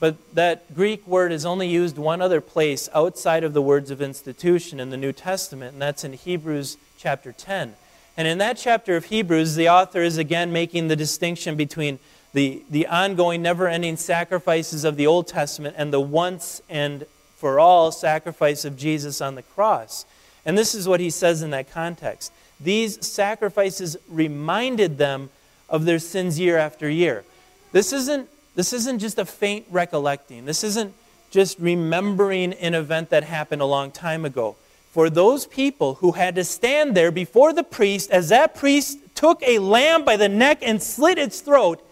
But 0.00 0.16
that 0.34 0.74
Greek 0.74 1.06
word 1.06 1.30
is 1.30 1.44
only 1.44 1.68
used 1.68 1.98
one 1.98 2.22
other 2.22 2.40
place 2.40 2.88
outside 2.94 3.44
of 3.44 3.52
the 3.52 3.62
words 3.62 3.90
of 3.90 4.00
institution 4.00 4.80
in 4.80 4.90
the 4.90 4.96
New 4.96 5.12
Testament, 5.12 5.74
and 5.74 5.82
that's 5.82 6.04
in 6.04 6.14
Hebrews 6.14 6.78
chapter 6.98 7.32
10. 7.32 7.74
And 8.16 8.28
in 8.28 8.38
that 8.38 8.56
chapter 8.56 8.96
of 8.96 9.06
Hebrews, 9.06 9.54
the 9.54 9.68
author 9.68 10.02
is 10.02 10.18
again 10.18 10.52
making 10.52 10.88
the 10.88 10.96
distinction 10.96 11.56
between 11.56 11.98
the, 12.32 12.62
the 12.70 12.86
ongoing, 12.86 13.42
never 13.42 13.66
ending 13.66 13.96
sacrifices 13.96 14.84
of 14.84 14.96
the 14.96 15.06
Old 15.06 15.26
Testament 15.26 15.74
and 15.78 15.92
the 15.92 16.00
once 16.00 16.62
and 16.68 17.06
for 17.36 17.58
all 17.58 17.90
sacrifice 17.90 18.64
of 18.64 18.76
Jesus 18.76 19.20
on 19.20 19.34
the 19.34 19.42
cross. 19.42 20.04
And 20.44 20.56
this 20.56 20.74
is 20.74 20.86
what 20.86 21.00
he 21.00 21.10
says 21.10 21.42
in 21.42 21.50
that 21.50 21.70
context. 21.70 22.32
These 22.60 23.06
sacrifices 23.06 23.96
reminded 24.08 24.98
them 24.98 25.30
of 25.68 25.84
their 25.84 25.98
sins 25.98 26.38
year 26.38 26.58
after 26.58 26.88
year. 26.88 27.24
This 27.72 27.92
isn't, 27.92 28.28
this 28.54 28.72
isn't 28.72 28.98
just 28.98 29.18
a 29.18 29.24
faint 29.24 29.66
recollecting. 29.70 30.44
This 30.44 30.62
isn't 30.64 30.94
just 31.30 31.58
remembering 31.58 32.52
an 32.54 32.74
event 32.74 33.10
that 33.10 33.24
happened 33.24 33.62
a 33.62 33.66
long 33.66 33.90
time 33.90 34.24
ago 34.24 34.56
for 34.90 35.08
those 35.08 35.46
people 35.46 35.94
who 35.94 36.12
had 36.12 36.34
to 36.34 36.44
stand 36.44 36.96
there 36.96 37.12
before 37.12 37.52
the 37.52 37.62
priest 37.62 38.10
as 38.10 38.28
that 38.30 38.54
priest 38.56 38.98
took 39.14 39.40
a 39.42 39.60
lamb 39.60 40.04
by 40.04 40.16
the 40.16 40.28
neck 40.28 40.58
and 40.62 40.82
slit 40.82 41.16
its 41.16 41.40
throat, 41.40 41.84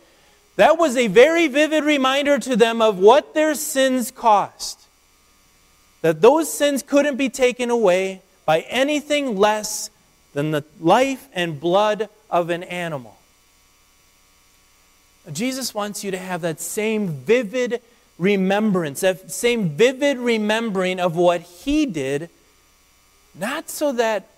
that 0.57 0.78
was 0.78 0.97
a 0.97 1.07
very 1.07 1.47
vivid 1.47 1.85
reminder 1.85 2.38
to 2.40 2.57
them 2.57 2.83
of 2.83 2.99
what 2.99 3.35
their 3.35 3.55
sins 3.55 4.11
cost. 4.11 4.88
That 6.02 6.21
those 6.21 6.52
sins 6.52 6.83
couldn't 6.83 7.17
be 7.17 7.28
taken 7.28 7.71
away 7.71 8.23
by 8.45 8.61
anything 8.62 9.37
less 9.37 9.90
than 10.33 10.50
the 10.50 10.64
life 10.81 11.28
and 11.33 11.61
blood 11.61 12.09
of 12.28 12.50
an 12.50 12.64
animal. 12.64 13.17
Jesus 15.33 15.75
wants 15.75 16.02
you 16.02 16.11
to 16.11 16.19
have 16.19 16.40
that 16.40 16.61
same 16.61 17.09
vivid 17.09 17.81
remembrance, 18.19 19.00
that 19.02 19.31
same 19.31 19.69
vivid 19.71 20.19
remembering 20.19 20.99
of 20.99 21.14
what 21.14 21.43
he 21.43 21.87
did 21.87 22.31
not 23.38 23.68
so 23.71 23.92
that 23.92 24.28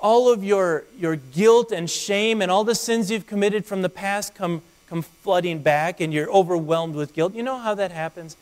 all 0.00 0.30
of 0.30 0.44
your, 0.44 0.84
your 0.98 1.16
guilt 1.16 1.72
and 1.72 1.88
shame 1.88 2.42
and 2.42 2.50
all 2.50 2.64
the 2.64 2.74
sins 2.74 3.10
you've 3.10 3.26
committed 3.26 3.64
from 3.64 3.82
the 3.82 3.88
past 3.88 4.34
come, 4.34 4.62
come 4.86 5.02
flooding 5.02 5.60
back 5.60 6.00
and 6.00 6.12
you're 6.12 6.30
overwhelmed 6.30 6.94
with 6.94 7.14
guilt. 7.14 7.34
You 7.34 7.42
know 7.42 7.58
how 7.58 7.74
that 7.74 7.90
happens? 7.90 8.36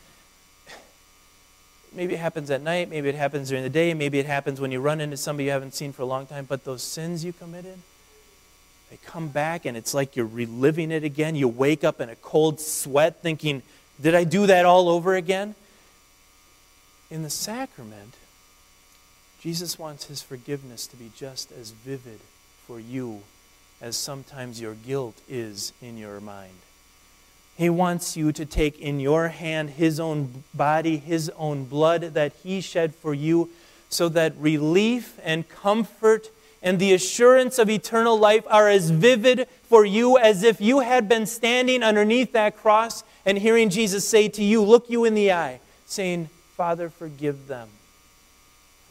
Maybe 1.94 2.14
it 2.14 2.18
happens 2.18 2.50
at 2.50 2.62
night, 2.62 2.88
maybe 2.88 3.08
it 3.10 3.14
happens 3.14 3.50
during 3.50 3.62
the 3.62 3.70
day, 3.70 3.92
maybe 3.92 4.18
it 4.18 4.26
happens 4.26 4.60
when 4.60 4.72
you 4.72 4.80
run 4.80 5.00
into 5.00 5.16
somebody 5.16 5.44
you 5.44 5.50
haven't 5.50 5.74
seen 5.74 5.92
for 5.92 6.02
a 6.02 6.06
long 6.06 6.26
time, 6.26 6.46
but 6.46 6.64
those 6.64 6.82
sins 6.82 7.22
you 7.22 7.34
committed, 7.34 7.78
they 8.90 8.98
come 9.04 9.28
back 9.28 9.66
and 9.66 9.76
it's 9.76 9.92
like 9.92 10.16
you're 10.16 10.26
reliving 10.26 10.90
it 10.90 11.04
again. 11.04 11.36
You 11.36 11.48
wake 11.48 11.84
up 11.84 12.00
in 12.00 12.08
a 12.08 12.16
cold 12.16 12.60
sweat 12.60 13.22
thinking, 13.22 13.62
Did 14.00 14.14
I 14.14 14.24
do 14.24 14.46
that 14.46 14.64
all 14.64 14.88
over 14.88 15.14
again? 15.14 15.54
In 17.10 17.22
the 17.22 17.30
sacrament, 17.30 18.14
Jesus 19.42 19.76
wants 19.78 20.04
his 20.04 20.22
forgiveness 20.22 20.86
to 20.86 20.96
be 20.96 21.10
just 21.16 21.50
as 21.50 21.70
vivid 21.70 22.20
for 22.66 22.78
you 22.78 23.22
as 23.80 23.96
sometimes 23.96 24.60
your 24.60 24.74
guilt 24.74 25.20
is 25.28 25.72
in 25.82 25.98
your 25.98 26.20
mind. 26.20 26.52
He 27.56 27.68
wants 27.68 28.16
you 28.16 28.30
to 28.32 28.46
take 28.46 28.78
in 28.78 29.00
your 29.00 29.28
hand 29.28 29.70
his 29.70 29.98
own 29.98 30.44
body, 30.54 30.96
his 30.96 31.28
own 31.36 31.64
blood 31.64 32.14
that 32.14 32.32
he 32.44 32.60
shed 32.60 32.94
for 32.94 33.12
you, 33.12 33.50
so 33.88 34.08
that 34.10 34.32
relief 34.38 35.18
and 35.24 35.48
comfort 35.48 36.30
and 36.62 36.78
the 36.78 36.94
assurance 36.94 37.58
of 37.58 37.68
eternal 37.68 38.16
life 38.16 38.44
are 38.48 38.68
as 38.68 38.90
vivid 38.90 39.48
for 39.64 39.84
you 39.84 40.16
as 40.16 40.44
if 40.44 40.60
you 40.60 40.80
had 40.80 41.08
been 41.08 41.26
standing 41.26 41.82
underneath 41.82 42.32
that 42.32 42.56
cross 42.56 43.02
and 43.26 43.38
hearing 43.38 43.68
Jesus 43.68 44.08
say 44.08 44.28
to 44.28 44.44
you, 44.44 44.62
look 44.62 44.88
you 44.88 45.04
in 45.04 45.14
the 45.14 45.32
eye, 45.32 45.58
saying, 45.84 46.30
Father, 46.56 46.88
forgive 46.88 47.48
them, 47.48 47.68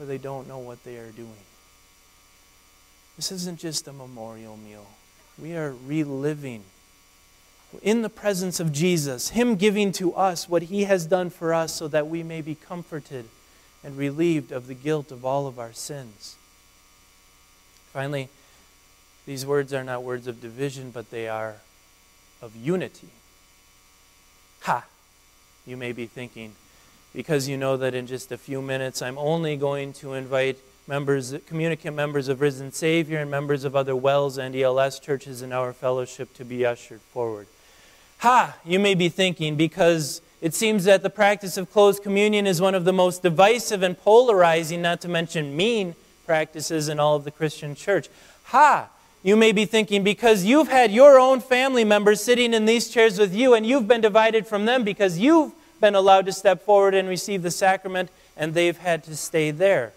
for 0.02 0.08
they 0.08 0.18
don't 0.18 0.48
know 0.48 0.58
what 0.58 0.84
they 0.84 0.98
are 0.98 1.12
doing. 1.12 1.46
This 3.18 3.32
isn't 3.32 3.60
just 3.60 3.88
a 3.88 3.94
memorial 3.94 4.58
meal. 4.58 4.88
We 5.40 5.56
are 5.56 5.76
reliving 5.86 6.64
in 7.84 8.02
the 8.02 8.10
presence 8.10 8.60
of 8.60 8.72
Jesus, 8.72 9.30
Him 9.30 9.54
giving 9.54 9.92
to 9.92 10.16
us 10.16 10.50
what 10.50 10.64
He 10.64 10.86
has 10.86 11.06
done 11.06 11.30
for 11.30 11.54
us 11.54 11.76
so 11.76 11.88
that 11.90 12.08
we 12.08 12.24
may 12.24 12.42
be 12.42 12.56
comforted 12.56 13.26
and 13.84 13.96
relieved 13.96 14.52
of 14.52 14.66
the 14.66 14.74
guilt 14.74 15.12
of 15.12 15.24
all 15.24 15.46
of 15.46 15.60
our 15.60 15.72
sins. 15.72 16.36
Finally, 17.94 18.30
these 19.28 19.46
words 19.46 19.72
are 19.72 19.84
not 19.84 20.02
words 20.02 20.26
of 20.26 20.42
division, 20.42 20.90
but 20.90 21.12
they 21.12 21.28
are 21.28 21.58
of 22.42 22.56
unity. 22.56 23.10
Ha! 24.62 24.84
You 25.68 25.78
may 25.78 25.92
be 25.92 26.08
thinking, 26.08 26.56
because 27.14 27.48
you 27.48 27.58
know 27.58 27.78
that 27.78 27.94
in 27.94 28.08
just 28.08 28.32
a 28.32 28.38
few 28.38 28.62
minutes 28.62 29.02
I'm 29.02 29.18
only 29.18 29.58
going 29.58 29.94
to 29.94 30.14
invite 30.14 30.58
members, 30.88 31.34
communicant 31.48 31.96
members 31.96 32.28
of 32.28 32.42
Risen 32.42 32.72
Savior 32.72 33.20
and 33.20 33.30
members 33.30 33.64
of 33.64 33.76
other 33.76 33.96
WELS 33.96 34.38
and 34.38 34.56
ELS 34.56 35.00
churches 35.00 35.42
in 35.42 35.52
our 35.54 35.74
fellowship 35.74 36.34
to 36.36 36.46
be 36.46 36.66
ushered 36.66 37.02
forward. 37.02 37.48
Ha! 38.20 38.58
You 38.66 38.80
may 38.80 38.96
be 38.96 39.10
thinking, 39.10 39.56
because 39.56 40.22
it 40.42 40.54
seems 40.54 40.84
that 40.86 41.02
the 41.04 41.10
practice 41.10 41.58
of 41.58 41.72
closed 41.72 42.04
communion 42.04 42.46
is 42.46 42.62
one 42.62 42.76
of 42.76 42.86
the 42.86 42.94
most 42.94 43.24
divisive 43.24 43.84
and 43.84 43.98
polarizing, 43.98 44.82
not 44.82 45.02
to 45.02 45.08
mention 45.08 45.56
mean, 45.56 45.96
practices 46.26 46.90
in 46.90 47.00
all 47.00 47.16
of 47.16 47.24
the 47.24 47.32
Christian 47.32 47.74
church. 47.74 48.10
Ha! 48.46 48.90
You 49.24 49.36
may 49.36 49.52
be 49.52 49.66
thinking, 49.66 50.04
because 50.04 50.44
you've 50.44 50.68
had 50.68 50.92
your 50.92 51.20
own 51.20 51.42
family 51.42 51.84
members 51.84 52.24
sitting 52.24 52.54
in 52.54 52.66
these 52.66 52.90
chairs 52.90 53.20
with 53.20 53.36
you, 53.36 53.54
and 53.54 53.66
you've 53.66 53.88
been 53.88 54.02
divided 54.02 54.48
from 54.48 54.66
them 54.66 54.84
because 54.84 55.20
you've 55.20 55.54
been 55.82 55.96
allowed 55.96 56.26
to 56.28 56.32
step 56.32 56.64
forward 56.64 56.94
and 56.94 57.10
receive 57.10 57.42
the 57.42 57.52
sacrament, 57.52 58.10
and 58.38 58.54
they've 58.54 58.78
had 58.78 59.04
to 59.06 59.16
stay 59.16 59.52
there. 59.52 59.94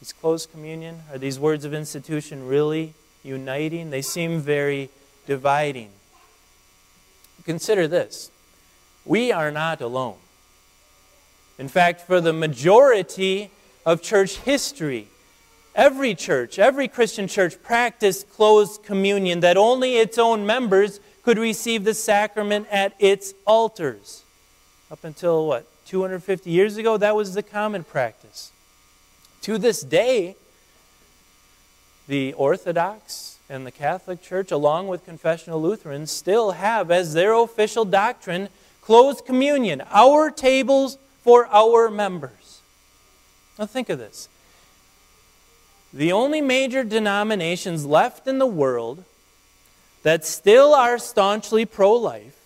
Is 0.00 0.12
closed 0.12 0.50
communion? 0.50 1.02
Are 1.10 1.18
these 1.18 1.38
words 1.38 1.64
of 1.64 1.74
institution 1.74 2.46
really 2.46 2.94
uniting? 3.22 3.90
They 3.90 4.02
seem 4.02 4.40
very 4.40 4.88
dividing. 5.26 5.90
Consider 7.44 7.88
this 7.88 8.30
we 9.04 9.32
are 9.32 9.50
not 9.50 9.80
alone. 9.80 10.16
In 11.58 11.68
fact, 11.68 12.02
for 12.02 12.20
the 12.20 12.32
majority 12.32 13.50
of 13.84 14.00
church 14.00 14.36
history, 14.36 15.08
every 15.74 16.14
church, 16.14 16.58
every 16.58 16.88
Christian 16.88 17.26
church 17.26 17.62
practiced 17.62 18.30
closed 18.30 18.82
communion 18.82 19.40
that 19.40 19.56
only 19.56 19.96
its 19.96 20.16
own 20.16 20.46
members 20.46 21.00
could 21.22 21.38
receive 21.38 21.84
the 21.84 21.94
sacrament 21.94 22.66
at 22.70 22.94
its 22.98 23.34
altars. 23.46 24.22
Up 24.90 25.04
until 25.04 25.46
what, 25.46 25.66
250 25.86 26.50
years 26.50 26.76
ago, 26.76 26.96
that 26.96 27.14
was 27.14 27.34
the 27.34 27.42
common 27.42 27.84
practice. 27.84 28.52
To 29.42 29.58
this 29.58 29.82
day, 29.82 30.36
the 32.08 32.32
Orthodox 32.34 33.38
and 33.48 33.66
the 33.66 33.70
Catholic 33.70 34.22
Church, 34.22 34.50
along 34.50 34.88
with 34.88 35.04
confessional 35.04 35.60
Lutherans, 35.60 36.10
still 36.10 36.52
have 36.52 36.90
as 36.90 37.14
their 37.14 37.32
official 37.34 37.84
doctrine 37.84 38.48
closed 38.80 39.24
communion, 39.24 39.82
our 39.90 40.30
tables 40.30 40.98
for 41.22 41.46
our 41.46 41.90
members. 41.90 42.60
Now, 43.58 43.66
think 43.66 43.88
of 43.88 43.98
this. 43.98 44.28
The 45.92 46.12
only 46.12 46.40
major 46.40 46.84
denominations 46.84 47.84
left 47.84 48.26
in 48.26 48.38
the 48.38 48.46
world 48.46 49.04
that 50.02 50.24
still 50.24 50.74
are 50.74 50.98
staunchly 50.98 51.64
pro 51.64 51.92
life, 51.92 52.36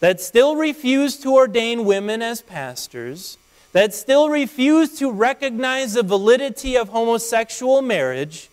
that 0.00 0.20
still 0.20 0.56
refuse 0.56 1.18
to 1.18 1.34
ordain 1.34 1.84
women 1.84 2.22
as 2.22 2.42
pastors, 2.42 3.38
that 3.72 3.94
still 3.94 4.28
refuse 4.28 4.98
to 4.98 5.10
recognize 5.10 5.94
the 5.94 6.02
validity 6.02 6.76
of 6.76 6.90
homosexual 6.90 7.80
marriage, 7.82 8.50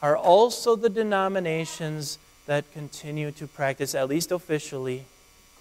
are 0.00 0.16
also 0.16 0.74
the 0.74 0.90
denominations 0.90 2.18
that 2.46 2.70
continue 2.72 3.30
to 3.30 3.46
practice, 3.46 3.94
at 3.94 4.08
least 4.08 4.32
officially, 4.32 5.04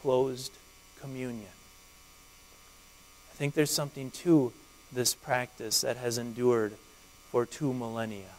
closed 0.02 0.52
communion 1.00 1.48
I 3.32 3.36
think 3.42 3.56
there's 3.56 3.72
something 3.72 4.12
to 4.12 4.54
this 4.92 5.16
practice 5.16 5.82
that 5.82 5.98
has 5.98 6.20
endured 6.20 6.74
for 7.32 7.46
two 7.46 7.74
millennia. 7.74 8.36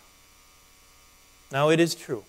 Now, 1.51 1.71
it 1.71 1.81
is 1.81 1.97
true. 1.97 2.25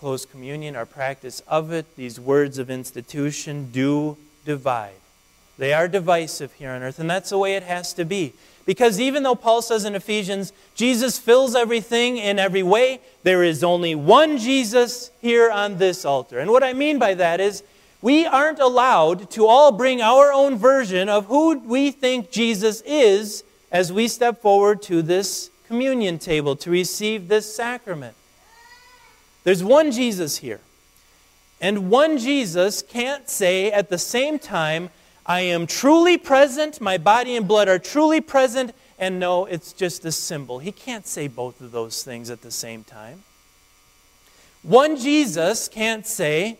Closed 0.00 0.30
communion, 0.30 0.76
our 0.76 0.86
practice 0.86 1.40
of 1.48 1.72
it, 1.72 1.96
these 1.96 2.20
words 2.20 2.58
of 2.58 2.70
institution 2.70 3.70
do 3.72 4.16
divide. 4.44 4.92
They 5.58 5.72
are 5.72 5.88
divisive 5.88 6.52
here 6.52 6.70
on 6.70 6.82
earth, 6.82 6.98
and 6.98 7.08
that's 7.08 7.30
the 7.30 7.38
way 7.38 7.54
it 7.54 7.62
has 7.62 7.94
to 7.94 8.04
be. 8.04 8.34
Because 8.66 9.00
even 9.00 9.22
though 9.22 9.34
Paul 9.34 9.62
says 9.62 9.84
in 9.84 9.94
Ephesians, 9.94 10.52
Jesus 10.74 11.18
fills 11.18 11.54
everything 11.54 12.18
in 12.18 12.38
every 12.38 12.62
way, 12.62 13.00
there 13.22 13.42
is 13.42 13.64
only 13.64 13.94
one 13.94 14.38
Jesus 14.38 15.10
here 15.22 15.50
on 15.50 15.78
this 15.78 16.04
altar. 16.04 16.40
And 16.40 16.50
what 16.50 16.64
I 16.64 16.72
mean 16.72 16.98
by 16.98 17.14
that 17.14 17.40
is, 17.40 17.62
we 18.02 18.26
aren't 18.26 18.58
allowed 18.58 19.30
to 19.30 19.46
all 19.46 19.72
bring 19.72 20.02
our 20.02 20.32
own 20.32 20.58
version 20.58 21.08
of 21.08 21.26
who 21.26 21.58
we 21.60 21.90
think 21.90 22.30
Jesus 22.30 22.82
is 22.82 23.44
as 23.72 23.92
we 23.92 24.08
step 24.08 24.42
forward 24.42 24.82
to 24.82 25.00
this 25.00 25.50
communion 25.66 26.18
table 26.18 26.54
to 26.56 26.70
receive 26.70 27.28
this 27.28 27.52
sacrament. 27.52 28.14
There's 29.46 29.62
one 29.62 29.92
Jesus 29.92 30.38
here. 30.38 30.58
And 31.60 31.88
one 31.88 32.18
Jesus 32.18 32.82
can't 32.82 33.30
say 33.30 33.70
at 33.70 33.90
the 33.90 33.96
same 33.96 34.40
time, 34.40 34.90
I 35.24 35.42
am 35.42 35.68
truly 35.68 36.18
present, 36.18 36.80
my 36.80 36.98
body 36.98 37.36
and 37.36 37.46
blood 37.46 37.68
are 37.68 37.78
truly 37.78 38.20
present, 38.20 38.74
and 38.98 39.20
no, 39.20 39.44
it's 39.44 39.72
just 39.72 40.04
a 40.04 40.10
symbol. 40.10 40.58
He 40.58 40.72
can't 40.72 41.06
say 41.06 41.28
both 41.28 41.60
of 41.60 41.70
those 41.70 42.02
things 42.02 42.28
at 42.28 42.42
the 42.42 42.50
same 42.50 42.82
time. 42.82 43.22
One 44.64 44.96
Jesus 44.96 45.68
can't 45.68 46.04
say, 46.04 46.58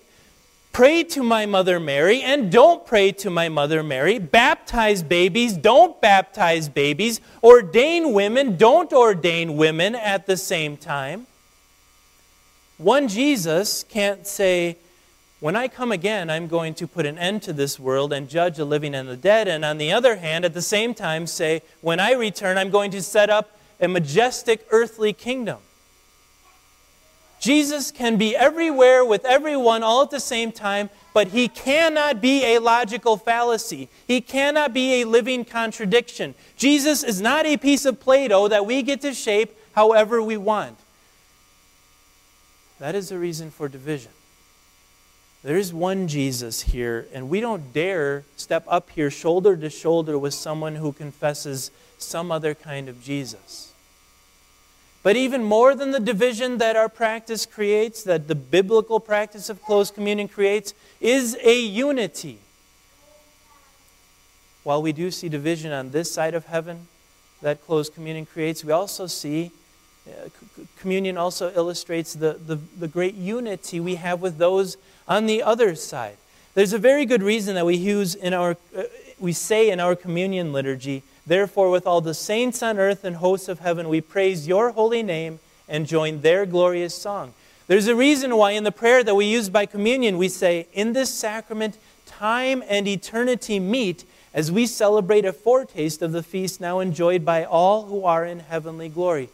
Pray 0.70 1.02
to 1.02 1.24
my 1.24 1.44
mother 1.44 1.80
Mary 1.80 2.22
and 2.22 2.52
don't 2.52 2.86
pray 2.86 3.10
to 3.10 3.30
my 3.30 3.48
mother 3.48 3.82
Mary. 3.82 4.20
Baptize 4.20 5.02
babies, 5.02 5.54
don't 5.54 6.00
baptize 6.00 6.68
babies. 6.68 7.20
Ordain 7.42 8.12
women, 8.12 8.56
don't 8.56 8.92
ordain 8.92 9.56
women 9.56 9.96
at 9.96 10.26
the 10.26 10.36
same 10.36 10.76
time. 10.76 11.26
One 12.78 13.08
Jesus 13.08 13.84
can't 13.84 14.26
say, 14.26 14.76
when 15.40 15.56
I 15.56 15.68
come 15.68 15.92
again, 15.92 16.30
I'm 16.30 16.46
going 16.46 16.74
to 16.74 16.86
put 16.86 17.06
an 17.06 17.18
end 17.18 17.42
to 17.42 17.52
this 17.52 17.78
world 17.78 18.12
and 18.12 18.28
judge 18.28 18.56
the 18.56 18.64
living 18.64 18.94
and 18.94 19.08
the 19.08 19.16
dead. 19.16 19.48
And 19.48 19.64
on 19.64 19.78
the 19.78 19.92
other 19.92 20.16
hand, 20.16 20.44
at 20.44 20.54
the 20.54 20.62
same 20.62 20.94
time, 20.94 21.26
say, 21.26 21.62
when 21.80 22.00
I 22.00 22.12
return, 22.12 22.58
I'm 22.58 22.70
going 22.70 22.90
to 22.92 23.02
set 23.02 23.30
up 23.30 23.58
a 23.80 23.88
majestic 23.88 24.66
earthly 24.70 25.12
kingdom. 25.12 25.58
Jesus 27.38 27.90
can 27.90 28.16
be 28.16 28.34
everywhere 28.34 29.04
with 29.04 29.26
everyone 29.26 29.82
all 29.82 30.02
at 30.02 30.10
the 30.10 30.20
same 30.20 30.52
time, 30.52 30.88
but 31.12 31.28
he 31.28 31.48
cannot 31.48 32.22
be 32.22 32.44
a 32.44 32.58
logical 32.58 33.18
fallacy. 33.18 33.88
He 34.06 34.22
cannot 34.22 34.72
be 34.72 35.02
a 35.02 35.06
living 35.06 35.44
contradiction. 35.44 36.34
Jesus 36.56 37.04
is 37.04 37.20
not 37.20 37.44
a 37.44 37.58
piece 37.58 37.84
of 37.84 38.00
Play 38.00 38.28
Doh 38.28 38.48
that 38.48 38.64
we 38.64 38.82
get 38.82 39.02
to 39.02 39.12
shape 39.12 39.54
however 39.74 40.22
we 40.22 40.38
want. 40.38 40.78
That 42.78 42.94
is 42.94 43.08
the 43.08 43.18
reason 43.18 43.50
for 43.50 43.68
division. 43.68 44.12
There 45.42 45.56
is 45.56 45.72
one 45.72 46.08
Jesus 46.08 46.62
here, 46.62 47.06
and 47.12 47.28
we 47.28 47.40
don't 47.40 47.72
dare 47.72 48.24
step 48.36 48.64
up 48.66 48.90
here 48.90 49.10
shoulder 49.10 49.56
to 49.56 49.70
shoulder 49.70 50.18
with 50.18 50.34
someone 50.34 50.74
who 50.74 50.92
confesses 50.92 51.70
some 51.98 52.32
other 52.32 52.54
kind 52.54 52.88
of 52.88 53.02
Jesus. 53.02 53.72
But 55.02 55.14
even 55.14 55.44
more 55.44 55.76
than 55.76 55.92
the 55.92 56.00
division 56.00 56.58
that 56.58 56.74
our 56.74 56.88
practice 56.88 57.46
creates, 57.46 58.02
that 58.02 58.26
the 58.26 58.34
biblical 58.34 58.98
practice 58.98 59.48
of 59.48 59.62
closed 59.62 59.94
communion 59.94 60.26
creates, 60.26 60.74
is 61.00 61.38
a 61.44 61.60
unity. 61.60 62.38
While 64.64 64.82
we 64.82 64.90
do 64.90 65.12
see 65.12 65.28
division 65.28 65.70
on 65.70 65.92
this 65.92 66.10
side 66.10 66.34
of 66.34 66.46
heaven 66.46 66.88
that 67.40 67.64
closed 67.64 67.94
communion 67.94 68.26
creates, 68.26 68.64
we 68.64 68.72
also 68.72 69.06
see 69.06 69.52
uh, 70.08 70.28
communion 70.78 71.16
also 71.16 71.52
illustrates 71.52 72.14
the, 72.14 72.38
the, 72.46 72.56
the 72.78 72.88
great 72.88 73.14
unity 73.14 73.80
we 73.80 73.96
have 73.96 74.20
with 74.20 74.38
those 74.38 74.76
on 75.08 75.26
the 75.26 75.42
other 75.42 75.74
side. 75.74 76.16
There's 76.54 76.72
a 76.72 76.78
very 76.78 77.04
good 77.04 77.22
reason 77.22 77.54
that 77.54 77.66
we 77.66 77.76
use 77.76 78.14
in 78.14 78.32
our, 78.32 78.56
uh, 78.76 78.84
we 79.18 79.32
say 79.32 79.70
in 79.70 79.80
our 79.80 79.94
communion 79.96 80.52
liturgy, 80.52 81.02
Therefore, 81.26 81.70
with 81.70 81.88
all 81.88 82.00
the 82.00 82.14
saints 82.14 82.62
on 82.62 82.78
earth 82.78 83.04
and 83.04 83.16
hosts 83.16 83.48
of 83.48 83.58
heaven, 83.58 83.88
we 83.88 84.00
praise 84.00 84.46
your 84.46 84.70
holy 84.70 85.02
name 85.02 85.40
and 85.68 85.86
join 85.86 86.20
their 86.20 86.46
glorious 86.46 86.94
song. 86.94 87.34
There's 87.66 87.88
a 87.88 87.96
reason 87.96 88.36
why 88.36 88.52
in 88.52 88.62
the 88.62 88.70
prayer 88.70 89.02
that 89.02 89.16
we 89.16 89.26
use 89.26 89.48
by 89.48 89.66
communion, 89.66 90.18
we 90.18 90.28
say, 90.28 90.68
In 90.72 90.92
this 90.92 91.12
sacrament, 91.12 91.78
time 92.06 92.62
and 92.68 92.86
eternity 92.86 93.58
meet 93.58 94.04
as 94.32 94.52
we 94.52 94.66
celebrate 94.66 95.24
a 95.24 95.32
foretaste 95.32 96.00
of 96.00 96.12
the 96.12 96.22
feast 96.22 96.60
now 96.60 96.78
enjoyed 96.78 97.24
by 97.24 97.44
all 97.44 97.86
who 97.86 98.04
are 98.04 98.24
in 98.24 98.38
heavenly 98.40 98.88
glory. 98.88 99.28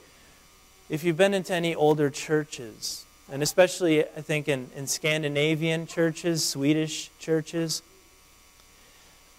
If 0.93 1.05
you've 1.05 1.17
been 1.17 1.33
into 1.33 1.55
any 1.55 1.75
older 1.75 2.11
churches, 2.11 3.07
and 3.33 3.43
especially 3.43 4.05
I 4.05 4.21
think 4.21 4.47
in, 4.47 4.69
in 4.77 4.87
Scandinavian 4.87 5.87
churches, 5.87 6.45
Swedish 6.47 7.09
churches, 7.19 7.83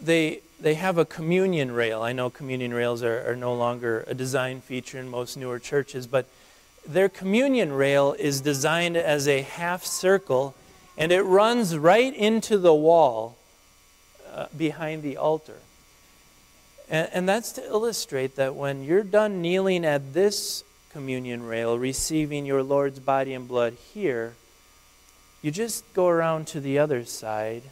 they, 0.02 0.40
they 0.60 0.74
have 0.74 0.98
a 0.98 1.06
communion 1.06 1.72
rail. 1.72 2.02
I 2.02 2.12
know 2.12 2.32
communion 2.32 2.74
rails 2.74 3.04
are, 3.04 3.30
are 3.30 3.36
no 3.36 3.54
longer 3.54 4.04
a 4.08 4.16
design 4.16 4.62
feature 4.62 4.98
in 4.98 5.10
most 5.10 5.38
newer 5.38 5.60
churches, 5.60 6.08
but 6.08 6.26
their 6.88 7.08
communion 7.08 7.72
rail 7.72 8.16
is 8.18 8.42
designed 8.42 8.98
as 8.98 9.28
a 9.28 9.44
half 9.44 9.86
circle 9.86 10.56
and 10.98 11.12
it 11.12 11.22
runs 11.22 11.78
right 11.78 12.16
into 12.16 12.58
the 12.58 12.74
wall 12.74 13.38
uh, 14.34 14.48
behind 14.58 15.04
the 15.04 15.18
altar. 15.18 15.58
And, 16.90 17.10
and 17.14 17.30
that's 17.30 17.52
to 17.52 17.64
illustrate 17.64 18.38
that 18.38 18.56
when 18.56 18.84
you're 18.84 19.04
done 19.04 19.40
kneeling 19.40 19.86
at 19.86 20.16
this 20.16 20.64
communion 20.94 21.44
rail, 21.46 21.78
receiving 21.78 22.46
your 22.46 22.64
Lord's 22.64 23.00
body 23.00 23.34
and 23.34 23.48
blood 23.48 23.74
here, 23.94 24.36
you 25.42 25.52
just 25.52 25.92
go 25.94 26.08
around 26.08 26.48
to 26.48 26.62
the 26.62 26.80
other 26.80 27.04
side 27.04 27.64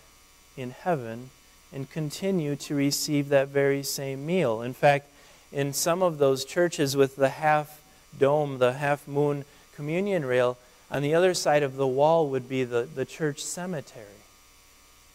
in 0.58 0.72
heaven 0.72 1.30
and 1.72 1.90
continue 1.90 2.56
to 2.58 2.76
receive 2.76 3.30
that 3.30 3.48
very 3.48 3.84
same 3.84 4.26
meal. 4.26 4.62
In 4.62 4.74
fact, 4.74 5.08
in 5.52 5.72
some 5.72 6.02
of 6.02 6.18
those 6.18 6.44
churches 6.44 6.98
with 6.98 7.16
the 7.16 7.30
half 7.30 7.82
dome, 8.18 8.58
the 8.58 8.74
half 8.74 9.08
moon 9.08 9.46
communion 9.76 10.26
rail, 10.26 10.58
on 10.90 11.02
the 11.02 11.16
other 11.16 11.34
side 11.34 11.64
of 11.64 11.78
the 11.78 11.88
wall 11.88 12.28
would 12.28 12.50
be 12.50 12.66
the, 12.66 12.88
the 12.94 13.06
church 13.06 13.42
cemetery. 13.42 14.06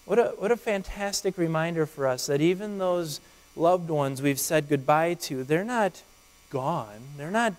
What 0.06 0.18
a, 0.18 0.24
what 0.38 0.50
a 0.50 0.56
fantastic 0.56 1.36
reminder 1.36 1.84
for 1.84 2.06
us 2.06 2.26
that 2.26 2.40
even 2.40 2.78
those 2.78 3.20
loved 3.54 3.90
ones 3.90 4.22
we've 4.22 4.40
said 4.40 4.68
goodbye 4.68 5.14
to, 5.14 5.44
they're 5.44 5.64
not 5.64 6.02
gone, 6.48 7.00
they're 7.16 7.30
not 7.30 7.54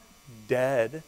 dead. 0.47 1.03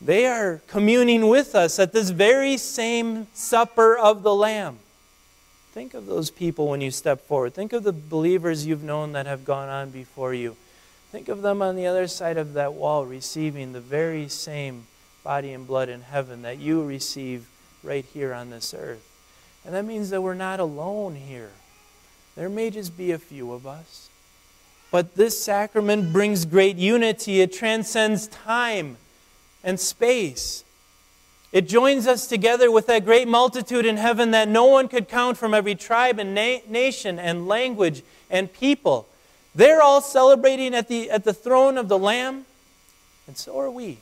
They 0.00 0.26
are 0.26 0.60
communing 0.66 1.28
with 1.28 1.54
us 1.54 1.78
at 1.78 1.92
this 1.92 2.10
very 2.10 2.56
same 2.56 3.26
supper 3.32 3.96
of 3.96 4.22
the 4.22 4.34
Lamb. 4.34 4.78
Think 5.72 5.94
of 5.94 6.06
those 6.06 6.30
people 6.30 6.68
when 6.68 6.80
you 6.80 6.90
step 6.90 7.26
forward. 7.26 7.54
Think 7.54 7.72
of 7.72 7.82
the 7.82 7.92
believers 7.92 8.66
you've 8.66 8.82
known 8.82 9.12
that 9.12 9.26
have 9.26 9.44
gone 9.44 9.68
on 9.68 9.90
before 9.90 10.34
you. 10.34 10.56
Think 11.10 11.28
of 11.28 11.42
them 11.42 11.62
on 11.62 11.74
the 11.74 11.86
other 11.86 12.06
side 12.06 12.36
of 12.36 12.54
that 12.54 12.74
wall 12.74 13.06
receiving 13.06 13.72
the 13.72 13.80
very 13.80 14.28
same 14.28 14.86
body 15.22 15.52
and 15.52 15.66
blood 15.66 15.88
in 15.88 16.02
heaven 16.02 16.42
that 16.42 16.58
you 16.58 16.84
receive 16.84 17.48
right 17.82 18.04
here 18.04 18.34
on 18.34 18.50
this 18.50 18.74
earth. 18.74 19.08
And 19.64 19.74
that 19.74 19.84
means 19.84 20.10
that 20.10 20.22
we're 20.22 20.34
not 20.34 20.60
alone 20.60 21.14
here. 21.14 21.50
There 22.36 22.48
may 22.48 22.70
just 22.70 22.96
be 22.96 23.12
a 23.12 23.18
few 23.18 23.52
of 23.52 23.66
us. 23.66 24.10
But 24.94 25.16
this 25.16 25.42
sacrament 25.42 26.12
brings 26.12 26.44
great 26.44 26.76
unity. 26.76 27.40
It 27.40 27.52
transcends 27.52 28.28
time 28.28 28.96
and 29.64 29.80
space. 29.80 30.62
It 31.50 31.66
joins 31.66 32.06
us 32.06 32.28
together 32.28 32.70
with 32.70 32.86
that 32.86 33.04
great 33.04 33.26
multitude 33.26 33.86
in 33.86 33.96
heaven 33.96 34.30
that 34.30 34.46
no 34.46 34.66
one 34.66 34.86
could 34.86 35.08
count 35.08 35.36
from 35.36 35.52
every 35.52 35.74
tribe 35.74 36.20
and 36.20 36.32
na- 36.32 36.60
nation 36.68 37.18
and 37.18 37.48
language 37.48 38.04
and 38.30 38.52
people. 38.52 39.08
They're 39.52 39.82
all 39.82 40.00
celebrating 40.00 40.76
at 40.76 40.86
the, 40.86 41.10
at 41.10 41.24
the 41.24 41.34
throne 41.34 41.76
of 41.76 41.88
the 41.88 41.98
Lamb, 41.98 42.46
and 43.26 43.36
so 43.36 43.58
are 43.58 43.72
we. 43.72 43.98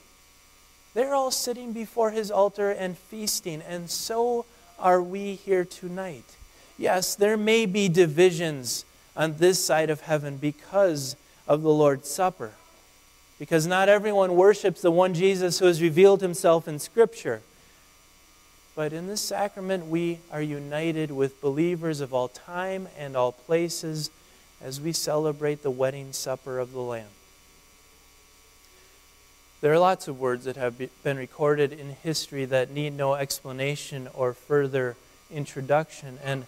They're 0.92 1.14
all 1.14 1.30
sitting 1.30 1.72
before 1.72 2.10
his 2.10 2.30
altar 2.30 2.70
and 2.70 2.98
feasting, 2.98 3.62
and 3.62 3.90
so 3.90 4.44
are 4.78 5.00
we 5.00 5.36
here 5.36 5.64
tonight. 5.64 6.36
Yes, 6.76 7.14
there 7.14 7.38
may 7.38 7.64
be 7.64 7.88
divisions 7.88 8.84
on 9.16 9.36
this 9.38 9.64
side 9.64 9.90
of 9.90 10.02
heaven 10.02 10.36
because 10.36 11.16
of 11.46 11.62
the 11.62 11.70
Lord's 11.70 12.08
Supper, 12.08 12.52
because 13.38 13.66
not 13.66 13.88
everyone 13.88 14.36
worships 14.36 14.80
the 14.80 14.90
one 14.90 15.14
Jesus 15.14 15.58
who 15.58 15.66
has 15.66 15.82
revealed 15.82 16.20
himself 16.20 16.66
in 16.66 16.78
Scripture. 16.78 17.42
But 18.74 18.92
in 18.92 19.06
this 19.06 19.20
sacrament, 19.20 19.86
we 19.86 20.20
are 20.30 20.40
united 20.40 21.10
with 21.10 21.42
believers 21.42 22.00
of 22.00 22.14
all 22.14 22.28
time 22.28 22.88
and 22.96 23.16
all 23.16 23.32
places 23.32 24.10
as 24.62 24.80
we 24.80 24.92
celebrate 24.92 25.62
the 25.62 25.70
wedding 25.70 26.12
supper 26.12 26.58
of 26.58 26.72
the 26.72 26.80
Lamb. 26.80 27.08
There 29.60 29.72
are 29.72 29.78
lots 29.78 30.08
of 30.08 30.18
words 30.18 30.44
that 30.46 30.56
have 30.56 30.74
been 31.04 31.16
recorded 31.16 31.72
in 31.72 31.90
history 32.02 32.44
that 32.46 32.70
need 32.70 32.94
no 32.94 33.14
explanation 33.14 34.08
or 34.14 34.32
further 34.32 34.96
introduction. 35.30 36.18
And 36.24 36.46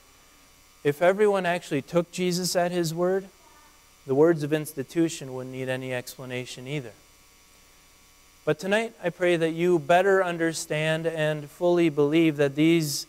if 0.85 1.03
everyone 1.03 1.47
actually 1.47 1.83
took 1.83 2.13
Jesus 2.13 2.55
at 2.55 2.71
his 2.71 2.95
word, 2.95 3.29
the 4.07 4.15
words 4.15 4.43
of 4.43 4.53
institution 4.53 5.35
wouldn't 5.35 5.55
need 5.55 5.69
any 5.69 5.93
explanation 5.93 6.69
either. 6.69 6.93
But 8.45 8.59
tonight, 8.59 8.93
I 9.03 9.09
pray 9.09 9.37
that 9.37 9.53
you 9.53 9.79
better 9.79 10.23
understand 10.23 11.07
and 11.07 11.51
fully 11.51 11.89
believe 11.89 12.37
that 12.37 12.55
these 12.55 13.07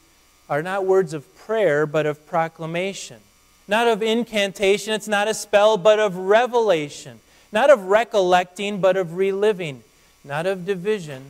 are 0.49 0.63
not 0.63 0.85
words 0.85 1.13
of 1.13 1.35
prayer, 1.35 1.85
but 1.85 2.05
of 2.05 2.25
proclamation 2.25 3.19
not 3.67 3.87
of 3.87 4.03
incantation, 4.03 4.93
it's 4.93 5.07
not 5.07 5.27
a 5.27 5.33
spell, 5.33 5.77
but 5.77 5.99
of 5.99 6.15
revelation, 6.15 7.19
not 7.51 7.69
of 7.69 7.85
recollecting, 7.85 8.79
but 8.79 8.95
of 8.95 9.15
reliving, 9.15 9.83
not 10.23 10.45
of 10.45 10.65
division, 10.65 11.23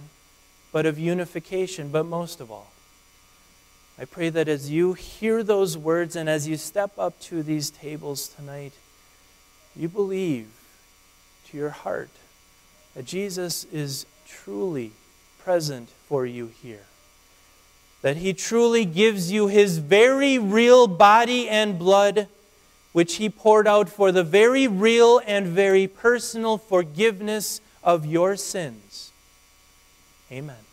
but 0.71 0.85
of 0.85 0.99
unification, 0.99 1.89
but 1.89 2.05
most 2.05 2.41
of 2.41 2.51
all. 2.51 2.71
I 3.99 4.05
pray 4.05 4.29
that 4.29 4.47
as 4.47 4.69
you 4.69 4.93
hear 4.93 5.43
those 5.43 5.77
words 5.77 6.15
and 6.15 6.27
as 6.27 6.47
you 6.47 6.57
step 6.57 6.91
up 6.97 7.19
to 7.21 7.41
these 7.43 7.69
tables 7.69 8.27
tonight, 8.27 8.73
you 9.75 9.87
believe 9.87 10.47
to 11.49 11.57
your 11.57 11.69
heart 11.69 12.09
that 12.93 13.05
Jesus 13.05 13.63
is 13.65 14.05
truly 14.27 14.91
present 15.39 15.89
for 16.07 16.25
you 16.25 16.47
here 16.61 16.85
that 18.05 18.17
he 18.17 18.33
truly 18.33 18.85
gives 18.85 19.31
you 19.31 19.47
his 19.47 19.79
very 19.79 20.37
real 20.37 20.85
body 20.85 21.49
and 21.49 21.79
blood, 21.79 22.27
which 22.93 23.15
he 23.15 23.27
poured 23.27 23.67
out 23.67 23.89
for 23.89 24.11
the 24.11 24.23
very 24.23 24.67
real 24.67 25.19
and 25.25 25.47
very 25.47 25.87
personal 25.87 26.55
forgiveness 26.55 27.61
of 27.83 28.05
your 28.05 28.35
sins. 28.35 29.11
Amen. 30.31 30.64